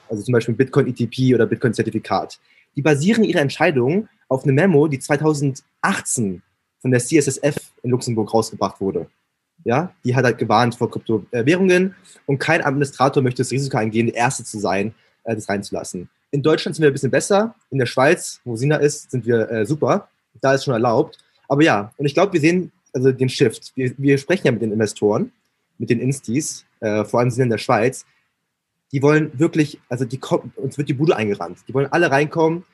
Also 0.09 0.23
zum 0.23 0.33
Beispiel 0.33 0.55
Bitcoin 0.55 0.87
ETP 0.87 1.35
oder 1.35 1.45
Bitcoin 1.47 1.75
Zertifikat. 1.75 2.39
Die 2.79 2.83
basieren 2.83 3.25
ihre 3.25 3.41
Entscheidung 3.41 4.09
auf 4.29 4.45
eine 4.45 4.53
Memo, 4.53 4.87
die 4.87 5.01
2018 5.01 6.43
von 6.79 6.91
der 6.93 7.01
CSSF 7.01 7.57
in 7.83 7.91
Luxemburg 7.91 8.33
rausgebracht 8.33 8.81
wurde. 8.81 9.09
Ja, 9.65 9.93
die 10.05 10.15
hat 10.15 10.25
halt 10.25 10.39
gewarnt 10.39 10.77
vor 10.77 10.89
Kryptowährungen 10.89 11.97
und 12.27 12.39
kein 12.39 12.63
Administrator 12.63 13.21
möchte 13.21 13.43
das 13.43 13.51
Risiko 13.51 13.79
eingehen, 13.79 14.07
der 14.07 14.15
Erste 14.15 14.45
zu 14.45 14.61
sein, 14.61 14.95
äh, 15.25 15.35
das 15.35 15.49
reinzulassen. 15.49 16.09
In 16.31 16.41
Deutschland 16.41 16.77
sind 16.77 16.85
wir 16.85 16.91
ein 16.91 16.93
bisschen 16.93 17.11
besser. 17.11 17.53
In 17.71 17.81
der 17.81 17.87
Schweiz, 17.87 18.41
wo 18.45 18.55
Sina 18.55 18.77
ist, 18.77 19.11
sind 19.11 19.27
wir 19.27 19.51
äh, 19.51 19.67
super. 19.67 20.09
Da 20.41 20.55
ist 20.55 20.63
schon 20.63 20.75
erlaubt. 20.75 21.19
Aber 21.49 21.65
ja, 21.65 21.93
und 21.97 22.07
ich 22.07 22.15
glaube, 22.15 22.33
wir 22.33 22.41
sehen 22.41 22.71
also 22.93 23.11
den 23.11 23.29
Shift. 23.29 23.73
Wir, 23.75 23.93
wir, 23.99 24.19
sprechen 24.19 24.47
ja 24.47 24.53
mit 24.53 24.63
den 24.63 24.71
Investoren, 24.71 25.33
mit 25.79 25.91
den 25.91 25.99
Instis, 25.99 26.65
äh, 26.79 27.05
vor 27.05 27.19
allem 27.19 27.31
sind 27.33 27.43
in 27.43 27.51
der 27.51 27.59
Schweiz. 27.59 28.07
Die 28.93 29.03
wollen 29.03 29.39
wirklich, 29.39 29.81
also 29.89 30.05
die 30.05 30.19
uns 30.57 30.79
wird 30.79 30.89
die 30.89 30.95
Bude 30.95 31.17
eingerannt. 31.17 31.59
Die 31.69 31.75
wollen 31.75 31.93
alle 31.93 32.11
reinkommen. 32.11 32.65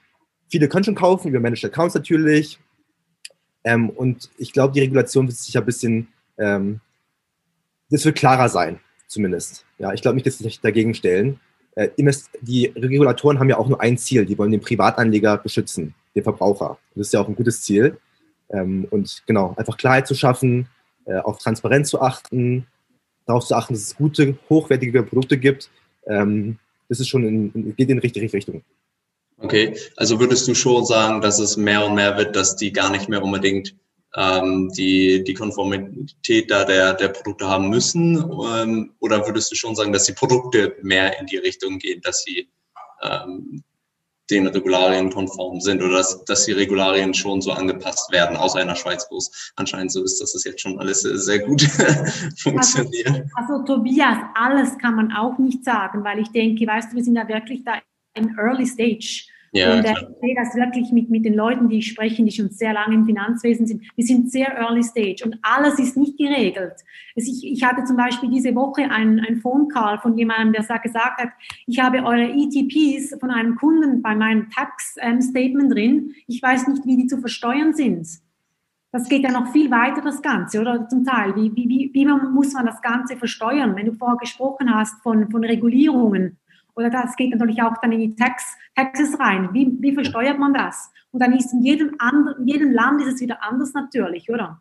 Viele 0.49 0.69
können 0.69 0.85
schon 0.85 0.95
kaufen, 0.95 1.29
über 1.29 1.41
Managed 1.41 1.65
Accounts 1.65 1.95
natürlich. 1.95 2.61
Ähm, 3.65 3.91
und 3.91 4.31
ich 4.37 4.53
glaube, 4.53 4.73
die 4.75 4.81
Regulation 4.81 5.27
wird 5.27 5.37
sich 5.37 5.57
ein 5.57 5.65
bisschen, 5.65 6.09
ähm, 6.39 6.81
das 7.91 8.05
wird 8.05 8.17
klarer 8.17 8.49
sein, 8.49 8.79
zumindest. 9.09 9.65
Ja, 9.79 9.93
ich 9.93 10.03
glaube 10.03 10.15
nicht, 10.15 10.27
dass 10.27 10.39
sie 10.39 10.45
sich 10.45 10.61
dagegen 10.61 10.95
stellen. 10.95 11.41
Äh, 11.75 11.89
die 12.43 12.67
Regulatoren 12.77 13.39
haben 13.39 13.49
ja 13.49 13.57
auch 13.57 13.69
nur 13.69 13.81
ein 13.81 13.99
Ziel. 13.99 14.27
Die 14.27 14.39
wollen 14.39 14.53
den 14.53 14.61
Privatanleger 14.61 15.39
beschützen, 15.39 15.95
den 16.15 16.23
Verbraucher. 16.23 16.79
Das 16.95 17.09
ist 17.09 17.13
ja 17.15 17.21
auch 17.21 17.29
ein 17.29 17.37
gutes 17.37 17.63
Ziel. 17.63 17.99
Ähm, 18.51 18.87
und 18.91 19.23
genau, 19.27 19.55
einfach 19.57 19.77
Klarheit 19.77 20.07
zu 20.07 20.15
schaffen, 20.15 20.69
äh, 21.07 21.17
auf 21.17 21.39
Transparenz 21.39 21.89
zu 21.91 22.01
achten, 22.01 22.67
darauf 23.27 23.47
zu 23.47 23.55
achten, 23.55 23.75
dass 23.75 23.83
es 23.83 23.97
gute, 23.97 24.37
hochwertige 24.49 25.03
Produkte 25.03 25.39
gibt. 25.39 25.71
Ähm, 26.07 26.59
das 26.89 27.01
ist 27.01 27.09
schon 27.09 27.25
in, 27.27 27.77
geht 27.77 27.89
in 27.89 27.97
die 27.97 28.07
richtige 28.07 28.33
Richtung. 28.33 28.63
Okay, 29.39 29.77
also 29.97 30.21
würdest 30.21 30.47
du 30.47 30.55
schon 30.55 30.85
sagen, 30.85 31.21
dass 31.21 31.39
es 31.39 31.57
mehr 31.57 31.85
und 31.85 31.95
mehr 31.95 32.17
wird, 32.17 32.37
dass 32.37 32.57
die 32.57 32.73
gar 32.73 32.91
nicht 32.91 33.09
mehr 33.09 33.23
unbedingt 33.23 33.75
ähm, 34.17 34.71
die, 34.77 35.25
die 35.25 35.35
Konformität 35.35 36.51
da 36.51 36.65
der, 36.65 36.95
der 36.95 37.09
Produkte 37.09 37.49
haben 37.49 37.69
müssen? 37.69 38.17
Ähm, 38.57 38.93
oder 39.01 39.27
würdest 39.27 39.51
du 39.51 39.57
schon 39.57 39.75
sagen, 39.75 39.93
dass 39.93 40.05
die 40.05 40.13
Produkte 40.13 40.77
mehr 40.83 41.19
in 41.19 41.27
die 41.27 41.39
Richtung 41.39 41.79
gehen, 41.79 42.01
dass 42.03 42.23
sie 42.23 42.49
ähm, 43.03 43.65
den 44.31 44.47
Regularien 44.47 45.11
konform 45.11 45.61
sind 45.61 45.83
oder 45.83 45.99
dass, 45.99 46.25
dass 46.25 46.47
die 46.47 46.53
Regularien 46.53 47.13
schon 47.13 47.41
so 47.43 47.53
angepasst 47.53 48.11
werden, 48.11 48.37
außer 48.37 48.61
in 48.61 48.69
der 48.69 48.75
Schweiz, 48.75 49.07
wo 49.11 49.19
es 49.19 49.53
anscheinend 49.57 49.93
so 49.93 50.03
ist, 50.03 50.21
dass 50.21 50.35
es 50.35 50.45
jetzt 50.45 50.61
schon 50.61 50.79
alles 50.79 51.01
sehr 51.01 51.41
gut 51.41 51.63
funktioniert. 52.39 53.27
Also, 53.35 53.55
also 53.55 53.65
Tobias, 53.65 54.19
alles 54.35 54.79
kann 54.79 54.97
man 54.97 55.13
auch 55.13 55.39
nicht 55.39 55.65
sagen, 55.65 56.05
weil 56.05 56.21
ich 56.21 56.31
denke, 56.31 56.67
weißt 56.67 56.93
du, 56.93 56.97
wir 56.97 57.05
sind 57.05 57.17
ja 57.17 57.29
wirklich 57.29 57.65
da 57.65 57.75
in 58.15 58.37
Early 58.39 58.67
Stage. 58.67 59.27
Ja, 59.55 59.73
und 59.73 59.85
äh, 59.85 59.93
ich 59.93 60.21
sehe 60.21 60.35
das 60.35 60.55
wirklich 60.57 60.91
mit, 60.91 61.11
mit 61.11 61.25
den 61.25 61.35
Leuten, 61.35 61.69
die 61.69 61.79
ich 61.79 61.87
spreche, 61.87 62.25
die 62.25 62.33
schon 62.33 62.51
sehr 62.51 62.73
lange 62.73 62.97
im 62.97 63.07
Finanzwesen 63.07 63.69
sind. 63.69 63.85
Wir 63.95 64.05
sind 64.05 64.29
sehr 64.29 64.49
early 64.59 64.83
stage 64.83 65.23
und 65.25 65.39
alles 65.43 65.79
ist 65.79 65.97
nicht 65.97 66.19
geregelt. 66.19 66.75
Also 67.15 67.31
ich, 67.31 67.53
ich 67.53 67.63
hatte 67.63 67.85
zum 67.85 67.97
Beispiel 67.97 68.29
diese 68.31 68.53
Woche 68.57 68.91
einen, 68.91 69.21
einen 69.21 69.37
Phone 69.37 69.69
Call 69.69 69.99
von 69.99 70.19
jemandem, 70.19 70.65
der 70.69 70.79
gesagt 70.81 71.21
hat, 71.21 71.29
ich 71.67 71.79
habe 71.79 72.03
eure 72.03 72.33
ETPs 72.33 73.17
von 73.21 73.31
einem 73.31 73.55
Kunden 73.55 74.03
bei 74.03 74.17
meinem 74.17 74.51
Tax 74.51 74.97
ähm, 75.01 75.23
Statement 75.23 75.73
drin. 75.73 76.15
Ich 76.27 76.43
weiß 76.43 76.67
nicht, 76.67 76.85
wie 76.85 76.97
die 76.97 77.07
zu 77.07 77.19
versteuern 77.19 77.75
sind. 77.75 78.09
Das 78.91 79.09
geht 79.09 79.23
ja 79.23 79.31
noch 79.31 79.53
viel 79.53 79.71
weiter, 79.71 80.01
das 80.01 80.21
Ganze, 80.21 80.61
oder 80.61 80.89
zum 80.89 81.05
Teil. 81.05 81.35
Wie, 81.37 81.55
wie, 81.55 81.69
wie, 81.69 81.91
wie 81.93 82.07
muss 82.07 82.53
man 82.55 82.67
das 82.67 82.83
Ganze 82.83 83.17
versteuern? 83.17 83.77
Wenn 83.77 83.87
du 83.87 83.93
vorher 83.93 84.19
gesprochen 84.19 84.75
hast 84.75 85.01
von, 85.03 85.31
von 85.31 85.45
Regulierungen, 85.45 86.39
oder 86.77 86.91
das 86.91 87.17
geht 87.17 87.31
natürlich 87.31 87.63
auch 87.63 87.75
dann 87.81 87.93
in 87.93 88.01
die 88.01 88.15
Tax, 88.15 88.57
Taxes 88.75 89.19
rein. 89.19 89.51
Wie, 89.53 89.77
wie 89.81 89.95
versteuert 89.95 90.39
man 90.39 90.55
das? 90.55 90.91
Und 91.11 91.21
dann 91.21 91.33
ist 91.33 91.53
in 91.53 91.63
jedem, 91.63 91.95
anderen, 91.99 92.43
in 92.43 92.49
jedem 92.49 92.73
Land 92.73 93.01
ist 93.03 93.15
es 93.15 93.21
wieder 93.21 93.43
anders 93.43 93.73
natürlich, 93.73 94.29
oder? 94.31 94.61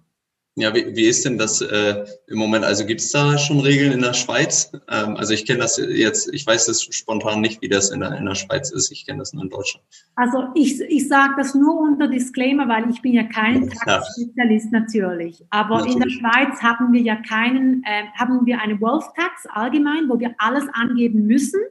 Ja, 0.55 0.71
wie, 0.75 0.95
wie 0.95 1.05
ist 1.05 1.25
denn 1.25 1.39
das 1.39 1.61
äh, 1.61 2.05
im 2.27 2.37
Moment? 2.37 2.63
Also 2.63 2.85
gibt 2.85 3.01
es 3.01 3.09
da 3.09 3.39
schon 3.39 3.59
Regeln 3.59 3.91
in 3.91 4.01
der 4.01 4.13
Schweiz? 4.13 4.71
Ähm, 4.87 5.17
also 5.17 5.33
ich 5.33 5.47
kenne 5.47 5.59
das 5.59 5.77
jetzt, 5.77 6.31
ich 6.31 6.45
weiß 6.45 6.67
das 6.67 6.83
spontan 6.83 7.41
nicht, 7.41 7.59
wie 7.63 7.69
das 7.69 7.89
in 7.89 8.01
der, 8.01 8.15
in 8.17 8.25
der 8.25 8.35
Schweiz 8.35 8.69
ist. 8.69 8.91
Ich 8.91 9.07
kenne 9.07 9.17
das 9.19 9.33
nur 9.33 9.43
in 9.43 9.49
Deutschland. 9.49 9.83
Also 10.15 10.49
ich, 10.53 10.79
ich 10.79 11.07
sage 11.07 11.33
das 11.37 11.55
nur 11.55 11.79
unter 11.79 12.07
Disclaimer, 12.07 12.67
weil 12.67 12.87
ich 12.91 13.01
bin 13.01 13.13
ja 13.13 13.23
kein 13.23 13.67
Tax-Spezialist 13.67 14.71
natürlich. 14.71 15.43
Aber 15.49 15.77
natürlich. 15.77 15.95
in 15.95 16.01
der 16.01 16.09
Schweiz 16.11 16.61
haben 16.61 16.93
wir 16.93 17.01
ja 17.01 17.15
keinen, 17.15 17.81
äh, 17.83 18.03
haben 18.13 18.45
wir 18.45 18.61
eine 18.61 18.79
Wealth 18.79 19.05
Tax 19.15 19.47
allgemein, 19.51 20.07
wo 20.07 20.19
wir 20.19 20.35
alles 20.37 20.65
angeben 20.73 21.25
müssen. 21.25 21.61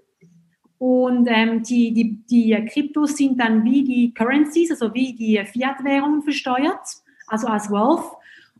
Und 0.83 1.29
ähm, 1.31 1.63
die, 1.63 1.93
die, 1.95 2.27
die 2.29 2.67
Kryptos 2.67 3.17
sind 3.17 3.39
dann 3.39 3.63
wie 3.63 3.85
die 3.85 4.13
Currencies, 4.13 4.73
also 4.73 4.93
wie 4.93 5.15
die 5.15 5.41
Fiat-Währungen 5.45 6.23
versteuert, 6.23 6.81
also 7.29 7.47
als 7.47 7.71
Wealth. 7.71 8.03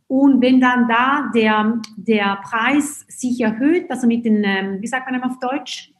Und 0.07 0.41
wenn 0.41 0.61
dann 0.61 0.87
da 0.87 1.29
der, 1.35 1.81
der 1.97 2.39
Preis 2.41 3.03
sich 3.09 3.41
erhöht, 3.41 3.91
also 3.91 4.07
mit 4.07 4.23
den, 4.23 4.41
ähm, 4.45 4.81
wie 4.81 4.87
sagt 4.87 5.11
man 5.11 5.21
auf 5.21 5.37
Deutsch, 5.39 5.91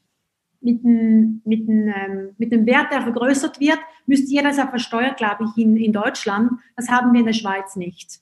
mit 0.61 0.81
dem, 0.85 1.41
mit, 1.43 1.67
dem, 1.67 1.89
ähm, 1.89 2.29
mit 2.37 2.53
dem 2.53 2.65
Wert, 2.65 2.93
der 2.93 3.01
vergrößert 3.01 3.59
wird, 3.59 3.79
müsste 4.05 4.31
jeder 4.31 4.47
das 4.47 4.55
ja 4.55 4.67
versteuert, 4.67 5.17
glaube 5.17 5.43
ich, 5.43 5.61
in, 5.61 5.75
in 5.75 5.91
Deutschland. 5.91 6.53
Das 6.77 6.87
haben 6.87 7.11
wir 7.11 7.19
in 7.19 7.25
der 7.25 7.33
Schweiz 7.33 7.75
nicht. 7.75 8.21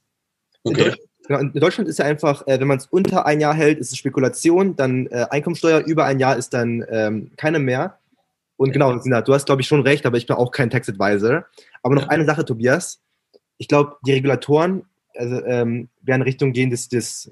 Okay. 0.63 0.95
Genau, 1.31 1.49
in 1.53 1.53
Deutschland 1.53 1.87
ist 1.87 1.99
ja 1.99 2.03
einfach, 2.03 2.45
äh, 2.45 2.59
wenn 2.59 2.67
man 2.67 2.77
es 2.77 2.87
unter 2.87 3.25
ein 3.25 3.39
Jahr 3.39 3.53
hält, 3.53 3.79
ist 3.79 3.93
es 3.93 3.97
Spekulation, 3.97 4.75
dann 4.75 5.07
äh, 5.07 5.27
Einkommensteuer 5.29 5.79
über 5.85 6.03
ein 6.03 6.19
Jahr 6.19 6.35
ist 6.35 6.53
dann 6.53 6.85
ähm, 6.89 7.31
keine 7.37 7.59
mehr. 7.59 7.99
Und 8.57 8.73
genau, 8.73 8.97
Sina, 8.99 9.21
du 9.21 9.33
hast, 9.33 9.45
glaube 9.45 9.61
ich, 9.61 9.67
schon 9.67 9.81
recht, 9.81 10.05
aber 10.05 10.17
ich 10.17 10.27
bin 10.27 10.35
auch 10.35 10.51
kein 10.51 10.69
Tax 10.69 10.89
Advisor. 10.89 11.45
Aber 11.83 11.95
noch 11.95 12.09
eine 12.09 12.25
Sache, 12.25 12.43
Tobias. 12.43 12.99
Ich 13.57 13.69
glaube, 13.69 13.95
die 14.05 14.11
Regulatoren 14.11 14.83
also, 15.15 15.41
ähm, 15.45 15.87
werden 16.01 16.21
in 16.21 16.27
Richtung 16.27 16.51
gehen, 16.51 16.69
dass 16.69 16.89
das 16.89 17.31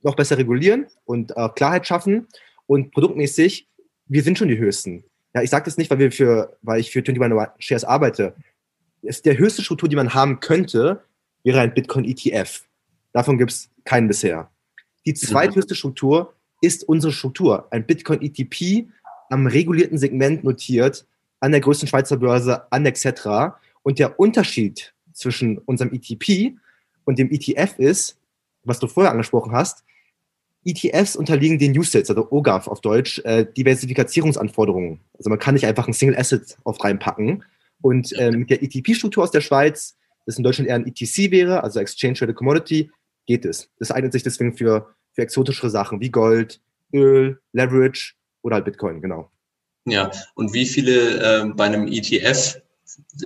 noch 0.00 0.16
besser 0.16 0.38
regulieren 0.38 0.86
und 1.04 1.36
äh, 1.36 1.48
Klarheit 1.50 1.86
schaffen. 1.86 2.28
Und 2.66 2.92
produktmäßig, 2.92 3.68
wir 4.06 4.22
sind 4.22 4.38
schon 4.38 4.48
die 4.48 4.58
Höchsten. 4.58 5.04
Ja, 5.34 5.42
ich 5.42 5.50
sage 5.50 5.66
das 5.66 5.76
nicht, 5.76 5.90
weil, 5.90 5.98
wir 5.98 6.12
für, 6.12 6.56
weil 6.62 6.80
ich 6.80 6.90
für 6.90 7.00
21 7.00 7.52
Shares 7.58 7.84
arbeite. 7.84 8.34
Es 9.02 9.16
ist 9.16 9.26
der 9.26 9.36
höchste 9.36 9.62
Struktur, 9.62 9.90
die 9.90 9.96
man 9.96 10.14
haben 10.14 10.40
könnte, 10.40 11.02
wäre 11.44 11.60
ein 11.60 11.74
Bitcoin 11.74 12.06
ETF. 12.06 12.62
Davon 13.12 13.38
gibt 13.38 13.50
es 13.50 13.70
keinen 13.84 14.08
bisher. 14.08 14.50
Die 15.06 15.14
zweithöchste 15.14 15.74
Struktur 15.74 16.34
ist 16.60 16.88
unsere 16.88 17.12
Struktur. 17.12 17.66
Ein 17.70 17.86
Bitcoin 17.86 18.20
ETP 18.22 18.88
am 19.30 19.46
regulierten 19.46 19.98
Segment 19.98 20.44
notiert, 20.44 21.06
an 21.40 21.52
der 21.52 21.60
größten 21.60 21.88
Schweizer 21.88 22.16
Börse, 22.16 22.70
an 22.72 22.84
etc. 22.84 23.56
Und 23.82 23.98
der 23.98 24.18
Unterschied 24.18 24.92
zwischen 25.12 25.58
unserem 25.58 25.92
ETP 25.92 26.56
und 27.04 27.18
dem 27.18 27.30
ETF 27.30 27.78
ist, 27.78 28.18
was 28.64 28.78
du 28.78 28.86
vorher 28.86 29.12
angesprochen 29.12 29.52
hast, 29.52 29.84
ETFs 30.64 31.16
unterliegen 31.16 31.58
den 31.58 31.78
USITs, 31.78 32.10
also 32.10 32.30
OGAF 32.30 32.68
auf 32.68 32.80
Deutsch, 32.80 33.20
äh, 33.20 33.46
Diversifizierungsanforderungen. 33.56 35.00
Also 35.16 35.30
man 35.30 35.38
kann 35.38 35.54
nicht 35.54 35.66
einfach 35.66 35.86
ein 35.86 35.92
Single 35.92 36.18
Asset 36.18 36.58
auf 36.64 36.82
reinpacken. 36.82 37.44
Und 37.80 38.12
äh, 38.18 38.32
mit 38.32 38.50
der 38.50 38.62
ETP-Struktur 38.62 39.22
aus 39.22 39.30
der 39.30 39.40
Schweiz, 39.40 39.96
das 40.26 40.36
in 40.36 40.44
Deutschland 40.44 40.68
eher 40.68 40.74
ein 40.74 40.86
ETC 40.86 41.30
wäre, 41.30 41.62
also 41.62 41.80
Exchange 41.80 42.14
Traded 42.14 42.36
Commodity, 42.36 42.90
geht 43.28 43.44
es. 43.44 43.68
Das 43.78 43.92
eignet 43.92 44.12
sich 44.12 44.24
deswegen 44.24 44.56
für, 44.56 44.88
für 45.12 45.22
exotischere 45.22 45.70
Sachen 45.70 46.00
wie 46.00 46.10
Gold, 46.10 46.60
Öl, 46.92 47.38
Leverage 47.52 48.14
oder 48.42 48.56
halt 48.56 48.64
Bitcoin, 48.64 49.00
genau. 49.00 49.30
Ja, 49.84 50.10
und 50.34 50.52
wie 50.54 50.66
viele 50.66 51.42
äh, 51.42 51.44
bei 51.54 51.66
einem 51.66 51.86
ETF, 51.86 52.60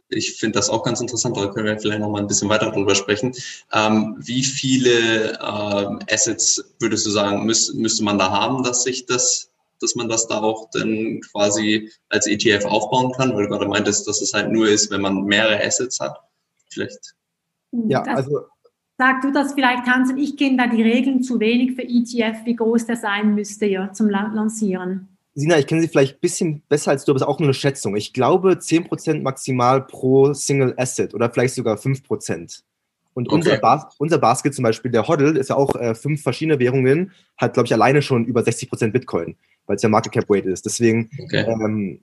ich 0.09 0.39
finde 0.39 0.59
das 0.59 0.69
auch 0.69 0.83
ganz 0.83 1.01
interessant, 1.01 1.37
da 1.37 1.47
können 1.47 1.67
wir 1.67 1.79
vielleicht 1.79 2.01
noch 2.01 2.11
mal 2.11 2.21
ein 2.21 2.27
bisschen 2.27 2.49
weiter 2.49 2.71
drüber 2.73 2.95
sprechen, 2.95 3.33
ähm, 3.73 4.17
wie 4.19 4.45
viele 4.45 5.33
äh, 5.35 6.13
Assets 6.13 6.75
würdest 6.81 7.07
du 7.07 7.11
sagen, 7.11 7.47
müß, 7.47 7.75
müsste 7.75 8.05
man 8.05 8.19
da 8.19 8.31
haben, 8.31 8.63
dass 8.63 8.83
sich 8.83 9.07
das 9.07 9.49
dass 9.81 9.97
man 9.97 10.09
das 10.09 10.29
da 10.29 10.41
auch 10.41 10.71
dann 10.71 11.21
quasi 11.33 11.91
als 12.09 12.29
ETF 12.29 12.67
aufbauen 12.67 13.11
kann, 13.17 13.35
weil 13.35 13.45
du 13.45 13.49
gerade 13.49 13.67
meintest, 13.67 14.07
dass 14.07 14.23
es 14.23 14.33
halt 14.33 14.53
nur 14.53 14.69
ist, 14.69 14.93
wenn 14.93 15.01
man 15.01 15.25
mehrere 15.25 15.61
Assets 15.61 15.99
hat. 15.99 16.21
Vielleicht. 16.71 17.17
Ja, 17.73 18.03
also 18.03 18.47
Sag 19.03 19.21
du 19.21 19.33
das 19.33 19.55
vielleicht, 19.55 19.85
Hansen, 19.89 20.17
ich 20.17 20.37
kenne 20.37 20.59
da 20.59 20.69
die 20.69 20.81
Regeln 20.81 21.25
zu 21.25 21.41
wenig 21.41 21.73
für 21.73 21.83
ETF, 21.83 22.45
wie 22.45 22.55
groß 22.55 22.87
der 22.87 22.95
sein 22.95 23.35
müsste 23.35 23.67
ja, 23.67 23.93
zum 23.93 24.09
Lancieren. 24.09 25.09
Sina, 25.35 25.59
ich 25.59 25.67
kenne 25.67 25.83
sie 25.83 25.89
vielleicht 25.89 26.19
ein 26.19 26.21
bisschen 26.21 26.63
besser 26.69 26.93
als 26.93 27.05
du, 27.05 27.11
aber 27.11 27.17
es 27.17 27.23
ist 27.23 27.27
auch 27.27 27.41
nur 27.41 27.49
eine 27.49 27.55
Schätzung. 27.55 27.97
Ich 27.97 28.13
glaube 28.13 28.53
10% 28.53 29.23
maximal 29.23 29.85
pro 29.85 30.33
Single 30.35 30.75
Asset 30.77 31.15
oder 31.15 31.29
vielleicht 31.31 31.57
sogar 31.57 31.79
5%. 31.79 32.63
Und 33.15 33.27
okay. 33.27 33.35
unser, 33.35 33.57
Bas 33.57 33.87
unser 33.99 34.19
Basket 34.19 34.55
zum 34.55 34.63
Beispiel, 34.63 34.93
der 34.93 35.09
Hodl, 35.09 35.37
ist 35.37 35.51
ja 35.51 35.57
auch 35.57 35.75
äh, 35.75 35.97
fünf 35.97 36.23
verschiedene 36.23 36.61
Währungen, 36.61 37.11
hat, 37.37 37.55
glaube 37.55 37.67
ich, 37.67 37.73
alleine 37.73 38.03
schon 38.03 38.25
über 38.25 38.43
60% 38.43 38.93
Bitcoin, 38.93 39.35
weil 39.67 39.75
es 39.75 39.83
ja 39.83 39.89
Market 39.89 40.13
Cap 40.13 40.31
Weight 40.31 40.47
ist. 40.47 40.65
Deswegen, 40.65 41.11
okay. 41.21 41.45
ähm, 41.49 41.99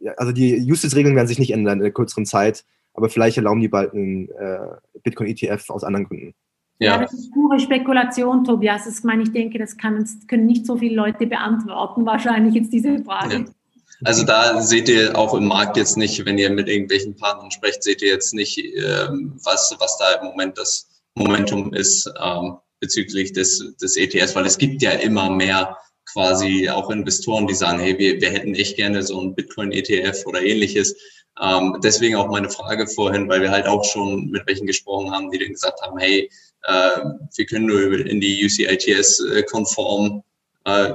ja, 0.00 0.12
also 0.12 0.32
die 0.32 0.56
Usage-Regeln 0.62 1.14
werden 1.14 1.28
sich 1.28 1.38
nicht 1.38 1.52
ändern 1.52 1.80
in 1.80 1.82
der 1.82 1.92
kürzeren 1.92 2.24
Zeit 2.24 2.64
aber 2.98 3.08
vielleicht 3.08 3.36
erlauben 3.36 3.60
die 3.60 3.68
bald 3.68 3.94
einen 3.94 4.28
äh, 4.30 4.58
Bitcoin-ETF 5.04 5.70
aus 5.70 5.84
anderen 5.84 6.06
Gründen. 6.06 6.34
Ja. 6.80 6.96
ja. 6.96 7.02
das 7.02 7.12
ist 7.14 7.32
pure 7.32 7.60
Spekulation, 7.60 8.42
Tobias. 8.42 8.86
Das 8.86 9.04
meine 9.04 9.22
ich 9.22 9.32
denke, 9.32 9.58
das 9.58 9.76
kann, 9.76 10.04
können 10.26 10.46
nicht 10.46 10.66
so 10.66 10.76
viele 10.76 10.96
Leute 10.96 11.28
beantworten, 11.28 12.04
wahrscheinlich 12.04 12.54
jetzt 12.54 12.72
diese 12.72 13.02
Frage. 13.04 13.34
Ja. 13.34 13.44
Also 14.04 14.24
da 14.24 14.60
seht 14.60 14.88
ihr 14.88 15.16
auch 15.16 15.32
im 15.34 15.46
Markt 15.46 15.76
jetzt 15.76 15.96
nicht, 15.96 16.24
wenn 16.24 16.38
ihr 16.38 16.50
mit 16.50 16.68
irgendwelchen 16.68 17.14
Partnern 17.14 17.52
sprecht, 17.52 17.84
seht 17.84 18.02
ihr 18.02 18.08
jetzt 18.08 18.34
nicht, 18.34 18.58
ähm, 18.58 19.38
was, 19.44 19.74
was 19.78 19.96
da 19.98 20.20
im 20.20 20.26
Moment 20.26 20.58
das 20.58 20.88
Momentum 21.14 21.72
ist 21.72 22.12
ähm, 22.20 22.56
bezüglich 22.80 23.32
des, 23.32 23.76
des 23.80 23.96
ETS, 23.96 24.34
weil 24.34 24.46
es 24.46 24.58
gibt 24.58 24.82
ja 24.82 24.90
immer 24.90 25.30
mehr 25.30 25.76
quasi 26.12 26.68
auch 26.68 26.90
Investoren, 26.90 27.46
die 27.46 27.54
sagen, 27.54 27.78
hey, 27.78 27.96
wir, 27.98 28.20
wir 28.20 28.30
hätten 28.30 28.54
echt 28.54 28.76
gerne 28.76 29.02
so 29.02 29.20
ein 29.20 29.34
Bitcoin-ETF 29.34 30.26
oder 30.26 30.42
ähnliches. 30.42 30.96
Ähm, 31.40 31.78
deswegen 31.82 32.16
auch 32.16 32.28
meine 32.28 32.50
Frage 32.50 32.86
vorhin, 32.86 33.28
weil 33.28 33.42
wir 33.42 33.50
halt 33.50 33.66
auch 33.66 33.84
schon 33.84 34.30
mit 34.30 34.46
welchen 34.46 34.66
gesprochen 34.66 35.10
haben, 35.12 35.30
die 35.30 35.38
dann 35.38 35.52
gesagt 35.52 35.80
haben, 35.82 35.98
hey, 35.98 36.30
äh, 36.62 37.00
wir 37.36 37.46
können 37.46 37.66
nur 37.66 38.06
in 38.06 38.20
die 38.20 38.44
UCITS-konform 38.44 40.22
äh, 40.64 40.92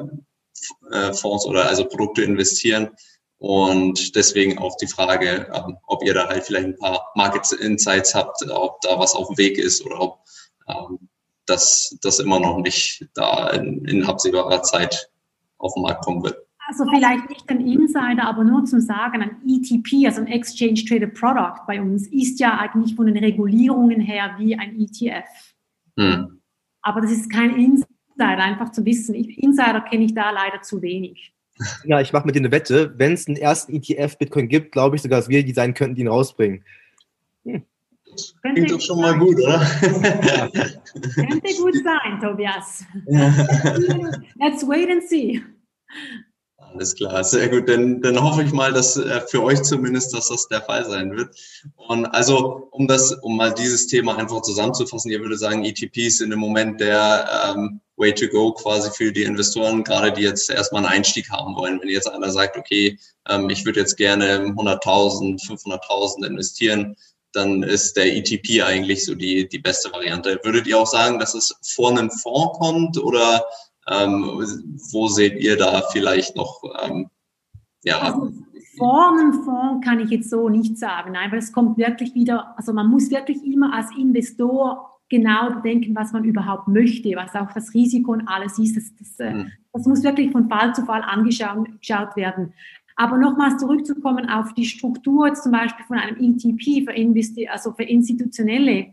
äh, 0.91 1.13
Fonds 1.13 1.45
oder 1.45 1.67
also 1.67 1.85
Produkte 1.85 2.23
investieren. 2.23 2.89
Und 3.37 4.15
deswegen 4.15 4.57
auch 4.57 4.77
die 4.77 4.87
Frage, 4.87 5.51
ähm, 5.53 5.77
ob 5.87 6.03
ihr 6.03 6.13
da 6.13 6.27
halt 6.27 6.43
vielleicht 6.43 6.65
ein 6.65 6.77
paar 6.77 7.11
Market 7.15 7.51
Insights 7.51 8.15
habt, 8.15 8.49
ob 8.49 8.79
da 8.81 8.97
was 8.99 9.15
auf 9.15 9.27
dem 9.27 9.37
Weg 9.37 9.57
ist 9.57 9.85
oder 9.85 9.99
ob 9.99 10.19
ähm, 10.67 11.09
das, 11.45 11.97
das 12.01 12.19
immer 12.19 12.39
noch 12.39 12.57
nicht 12.59 13.05
da 13.13 13.49
in, 13.49 13.83
in 13.85 14.05
absehbarer 14.05 14.63
Zeit 14.63 15.09
auf 15.57 15.73
den 15.73 15.83
Markt 15.83 16.05
kommen 16.05 16.23
wird. 16.23 16.37
Also 16.67 16.85
vielleicht 16.89 17.29
nicht 17.29 17.49
ein 17.49 17.59
Insider, 17.59 18.25
aber 18.25 18.43
nur 18.43 18.63
zum 18.65 18.79
Sagen, 18.79 19.21
ein 19.21 19.37
ETP, 19.45 20.05
also 20.05 20.21
ein 20.21 20.27
Exchange 20.27 20.85
Traded 20.87 21.13
Product 21.13 21.65
bei 21.67 21.81
uns, 21.81 22.07
ist 22.07 22.39
ja 22.39 22.57
eigentlich 22.57 22.95
von 22.95 23.07
den 23.07 23.17
Regulierungen 23.17 23.99
her 23.99 24.35
wie 24.37 24.55
ein 24.55 24.79
ETF. 24.79 25.25
Hm. 25.97 26.39
Aber 26.81 27.01
das 27.01 27.11
ist 27.11 27.29
kein 27.29 27.55
Insider, 27.55 27.87
einfach 28.17 28.71
zu 28.71 28.85
wissen. 28.85 29.13
Insider 29.13 29.81
kenne 29.81 30.05
ich 30.05 30.13
da 30.13 30.31
leider 30.31 30.61
zu 30.61 30.81
wenig. 30.81 31.33
Ja, 31.85 32.01
ich 32.01 32.13
mache 32.13 32.25
mit 32.25 32.35
dir 32.35 32.39
eine 32.39 32.51
Wette. 32.51 32.93
Wenn 32.97 33.13
es 33.13 33.27
einen 33.27 33.37
ersten 33.37 33.73
ETF 33.73 34.17
Bitcoin 34.17 34.47
gibt, 34.47 34.71
glaube 34.71 34.95
ich 34.95 35.01
sogar, 35.01 35.19
dass 35.19 35.29
wir 35.29 35.43
die 35.43 35.53
sein 35.53 35.73
könnten, 35.73 35.95
die 35.95 36.01
ihn 36.01 36.07
rausbringen. 36.07 36.63
Hm. 37.43 37.63
Klingt 38.41 38.71
doch 38.71 38.81
schon 38.81 39.01
mal 39.01 39.17
gut, 39.17 39.35
oder? 39.35 39.59
Könnte 41.15 41.53
gut 41.57 41.75
sein, 41.83 42.19
Tobias. 42.21 42.85
Let's 44.35 44.67
wait 44.67 44.89
and 44.89 45.03
see. 45.03 45.41
Alles 46.73 46.95
klar, 46.95 47.23
sehr 47.23 47.49
gut. 47.49 47.69
Dann, 47.69 48.01
dann 48.01 48.21
hoffe 48.21 48.43
ich 48.43 48.51
mal, 48.51 48.73
dass 48.73 48.97
äh, 48.97 49.21
für 49.27 49.43
euch 49.43 49.61
zumindest, 49.61 50.13
dass 50.13 50.29
das 50.29 50.47
der 50.47 50.61
Fall 50.61 50.85
sein 50.85 51.15
wird. 51.15 51.35
Und 51.75 52.05
also, 52.07 52.67
um 52.71 52.87
das, 52.87 53.11
um 53.21 53.37
mal 53.37 53.53
dieses 53.53 53.87
Thema 53.87 54.17
einfach 54.17 54.41
zusammenzufassen, 54.41 55.11
ihr 55.11 55.19
würde 55.19 55.37
sagen, 55.37 55.65
ETPs 55.65 56.17
sind 56.17 56.31
im 56.31 56.39
Moment 56.39 56.81
der 56.81 57.53
ähm, 57.55 57.79
Way 57.97 58.15
to 58.15 58.27
go 58.27 58.53
quasi 58.53 58.89
für 58.91 59.11
die 59.11 59.23
Investoren, 59.23 59.83
gerade 59.83 60.11
die 60.11 60.23
jetzt 60.23 60.49
erstmal 60.49 60.83
einen 60.83 60.93
Einstieg 60.93 61.29
haben 61.29 61.55
wollen. 61.55 61.79
Wenn 61.79 61.89
jetzt 61.89 62.09
einer 62.09 62.31
sagt, 62.31 62.57
okay, 62.57 62.97
ähm, 63.29 63.49
ich 63.51 63.65
würde 63.65 63.79
jetzt 63.79 63.97
gerne 63.97 64.39
100.000, 64.39 65.45
500.000 65.45 66.25
investieren, 66.25 66.95
dann 67.33 67.61
ist 67.61 67.97
der 67.97 68.15
ETP 68.15 68.63
eigentlich 68.63 69.05
so 69.05 69.13
die, 69.13 69.47
die 69.47 69.59
beste 69.59 69.91
Variante. 69.91 70.39
Würdet 70.43 70.65
ihr 70.65 70.79
auch 70.79 70.87
sagen, 70.87 71.19
dass 71.19 71.35
es 71.35 71.55
vor 71.61 71.91
einem 71.91 72.09
Fonds 72.09 72.57
kommt 72.57 72.97
oder 72.97 73.43
ähm, 73.87 74.23
wo 74.91 75.07
seht 75.07 75.41
ihr 75.41 75.57
da 75.57 75.83
vielleicht 75.91 76.35
noch, 76.35 76.61
ähm, 76.83 77.09
ja? 77.83 77.99
Also 77.99 78.31
Fonds 78.77 79.85
kann 79.85 79.99
ich 79.99 80.09
jetzt 80.09 80.29
so 80.29 80.49
nicht 80.49 80.77
sagen, 80.77 81.11
nein, 81.13 81.31
weil 81.31 81.39
es 81.39 81.51
kommt 81.51 81.77
wirklich 81.77 82.15
wieder, 82.15 82.57
also 82.57 82.73
man 82.73 82.89
muss 82.89 83.11
wirklich 83.11 83.43
immer 83.43 83.73
als 83.73 83.95
Investor 83.97 84.89
genau 85.09 85.51
bedenken, 85.51 85.95
was 85.95 86.11
man 86.11 86.23
überhaupt 86.23 86.67
möchte, 86.67 87.15
was 87.15 87.35
auch 87.35 87.51
das 87.53 87.73
Risiko 87.73 88.13
und 88.13 88.27
alles 88.27 88.57
ist. 88.57 88.75
Das, 88.75 88.95
das, 88.95 89.33
mhm. 89.33 89.51
das 89.71 89.85
muss 89.85 90.03
wirklich 90.03 90.31
von 90.31 90.49
Fall 90.49 90.73
zu 90.73 90.85
Fall 90.85 91.03
angeschaut 91.03 92.15
werden. 92.15 92.53
Aber 92.95 93.17
nochmals 93.17 93.57
zurückzukommen 93.57 94.29
auf 94.29 94.53
die 94.53 94.65
Struktur 94.65 95.33
zum 95.33 95.51
Beispiel 95.51 95.85
von 95.85 95.97
einem 95.97 96.17
ETP 96.17 96.85
für, 96.85 96.93
Investi 96.93 97.47
also 97.47 97.73
für 97.73 97.83
Institutionelle. 97.83 98.87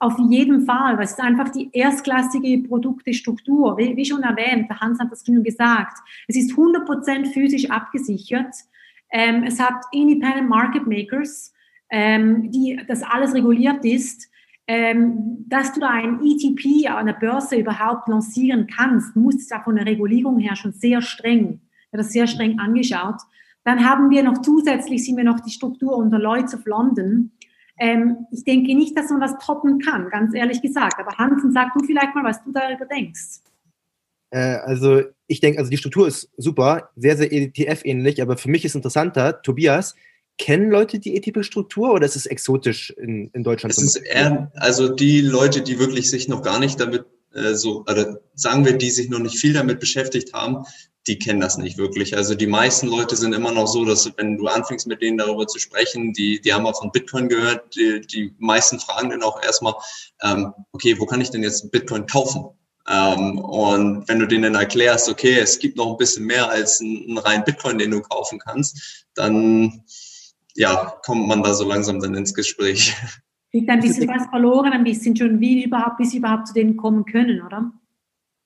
Auf 0.00 0.16
jeden 0.30 0.64
Fall, 0.64 0.96
weil 0.96 1.04
es 1.04 1.12
ist 1.12 1.20
einfach 1.20 1.48
die 1.48 1.70
erstklassige 1.72 2.66
Produktestruktur. 2.68 3.76
Wie, 3.78 3.96
wie 3.96 4.04
schon 4.04 4.22
erwähnt, 4.22 4.70
der 4.70 4.80
Hans 4.80 5.00
hat 5.00 5.10
das 5.10 5.24
schon 5.26 5.42
gesagt. 5.42 5.98
Es 6.28 6.36
ist 6.36 6.52
100% 6.52 7.32
physisch 7.32 7.68
abgesichert. 7.68 8.54
Ähm, 9.10 9.42
es 9.44 9.58
hat 9.58 9.82
Independent 9.92 10.48
Market 10.48 10.86
Makers, 10.86 11.52
ähm, 11.90 12.50
die 12.50 12.80
das 12.86 13.02
alles 13.02 13.34
reguliert 13.34 13.84
ist. 13.84 14.30
Ähm, 14.70 15.46
dass 15.48 15.72
du 15.72 15.80
da 15.80 15.88
ein 15.88 16.20
ETP 16.22 16.88
an 16.90 17.06
der 17.06 17.14
Börse 17.14 17.56
überhaupt 17.56 18.06
lancieren 18.06 18.66
kannst, 18.66 19.16
muss 19.16 19.36
es 19.36 19.48
ja 19.48 19.60
von 19.62 19.76
der 19.76 19.86
Regulierung 19.86 20.38
her 20.38 20.56
schon 20.56 20.72
sehr 20.72 21.00
streng, 21.00 21.60
das 21.90 22.12
sehr 22.12 22.26
streng 22.26 22.58
angeschaut. 22.58 23.16
Dann 23.64 23.88
haben 23.88 24.10
wir 24.10 24.22
noch 24.22 24.42
zusätzlich, 24.42 25.04
sind 25.04 25.16
wir 25.16 25.24
noch 25.24 25.40
die 25.40 25.50
Struktur 25.50 25.96
unter 25.96 26.18
Lloyds 26.18 26.54
of 26.54 26.66
London. 26.66 27.32
Ähm, 27.78 28.26
ich 28.30 28.44
denke 28.44 28.74
nicht, 28.74 28.96
dass 28.96 29.10
man 29.10 29.20
das 29.20 29.34
toppen 29.44 29.78
kann, 29.78 30.08
ganz 30.10 30.34
ehrlich 30.34 30.60
gesagt. 30.62 30.98
Aber 30.98 31.16
Hansen, 31.16 31.52
sag 31.52 31.72
du 31.74 31.84
vielleicht 31.84 32.14
mal, 32.14 32.24
was 32.24 32.42
du 32.44 32.52
darüber 32.52 32.86
denkst. 32.86 33.40
Äh, 34.30 34.56
also 34.56 35.02
ich 35.26 35.40
denke, 35.40 35.58
also 35.58 35.70
die 35.70 35.76
Struktur 35.76 36.08
ist 36.08 36.30
super, 36.36 36.90
sehr, 36.96 37.16
sehr 37.16 37.32
ETF-ähnlich, 37.32 38.20
aber 38.22 38.36
für 38.36 38.50
mich 38.50 38.64
ist 38.64 38.74
interessanter, 38.74 39.42
Tobias, 39.42 39.94
kennen 40.38 40.70
Leute 40.70 40.98
die 40.98 41.16
ETF-Struktur 41.16 41.92
oder 41.92 42.06
ist 42.06 42.16
es 42.16 42.26
exotisch 42.26 42.90
in, 42.90 43.30
in 43.32 43.42
Deutschland? 43.42 43.72
Es 43.72 43.82
ist 43.82 43.96
eher, 43.96 44.50
also 44.54 44.88
die 44.88 45.20
Leute, 45.20 45.62
die 45.62 45.78
wirklich 45.78 46.10
sich 46.10 46.28
noch 46.28 46.42
gar 46.42 46.60
nicht 46.60 46.80
damit 46.80 47.04
äh, 47.34 47.54
so, 47.54 47.80
oder 47.82 48.20
sagen 48.34 48.64
wir, 48.64 48.78
die 48.78 48.90
sich 48.90 49.10
noch 49.10 49.18
nicht 49.18 49.38
viel 49.38 49.52
damit 49.52 49.80
beschäftigt 49.80 50.32
haben, 50.32 50.64
die 51.08 51.18
kennen 51.18 51.40
das 51.40 51.58
nicht 51.58 51.78
wirklich. 51.78 52.16
Also 52.16 52.34
die 52.34 52.46
meisten 52.46 52.86
Leute 52.86 53.16
sind 53.16 53.34
immer 53.34 53.50
noch 53.50 53.66
so, 53.66 53.84
dass 53.84 54.10
wenn 54.16 54.36
du 54.36 54.46
anfängst 54.46 54.86
mit 54.86 55.00
denen 55.00 55.18
darüber 55.18 55.46
zu 55.46 55.58
sprechen, 55.58 56.12
die, 56.12 56.40
die 56.40 56.52
haben 56.52 56.62
mal 56.62 56.74
von 56.74 56.92
Bitcoin 56.92 57.28
gehört, 57.28 57.74
die, 57.74 58.00
die 58.02 58.34
meisten 58.38 58.78
fragen 58.78 59.10
dann 59.10 59.22
auch 59.22 59.42
erstmal, 59.42 59.74
ähm, 60.22 60.52
okay, 60.72 60.94
wo 60.98 61.06
kann 61.06 61.20
ich 61.20 61.30
denn 61.30 61.42
jetzt 61.42 61.72
Bitcoin 61.72 62.06
kaufen? 62.06 62.44
Ähm, 62.88 63.38
und 63.38 64.06
wenn 64.08 64.18
du 64.18 64.26
denen 64.26 64.54
erklärst, 64.54 65.08
okay, 65.08 65.38
es 65.38 65.58
gibt 65.58 65.76
noch 65.76 65.90
ein 65.90 65.96
bisschen 65.96 66.26
mehr 66.26 66.48
als 66.48 66.80
einen 66.80 67.18
reinen 67.18 67.44
Bitcoin, 67.44 67.78
den 67.78 67.90
du 67.90 68.00
kaufen 68.02 68.38
kannst, 68.38 69.06
dann 69.14 69.82
ja, 70.54 70.94
kommt 71.04 71.26
man 71.26 71.42
da 71.42 71.54
so 71.54 71.66
langsam 71.66 72.00
dann 72.00 72.14
ins 72.14 72.34
Gespräch. 72.34 72.94
Liegt 73.52 73.70
ein 73.70 73.80
bisschen 73.80 74.08
was 74.08 74.26
verloren, 74.28 74.72
ein 74.72 74.84
bisschen 74.84 75.16
schon, 75.16 75.40
wie 75.40 75.64
überhaupt, 75.64 75.96
bis 75.96 76.10
sie 76.10 76.18
überhaupt 76.18 76.48
zu 76.48 76.54
denen 76.54 76.76
kommen 76.76 77.06
können, 77.06 77.40
oder? 77.40 77.72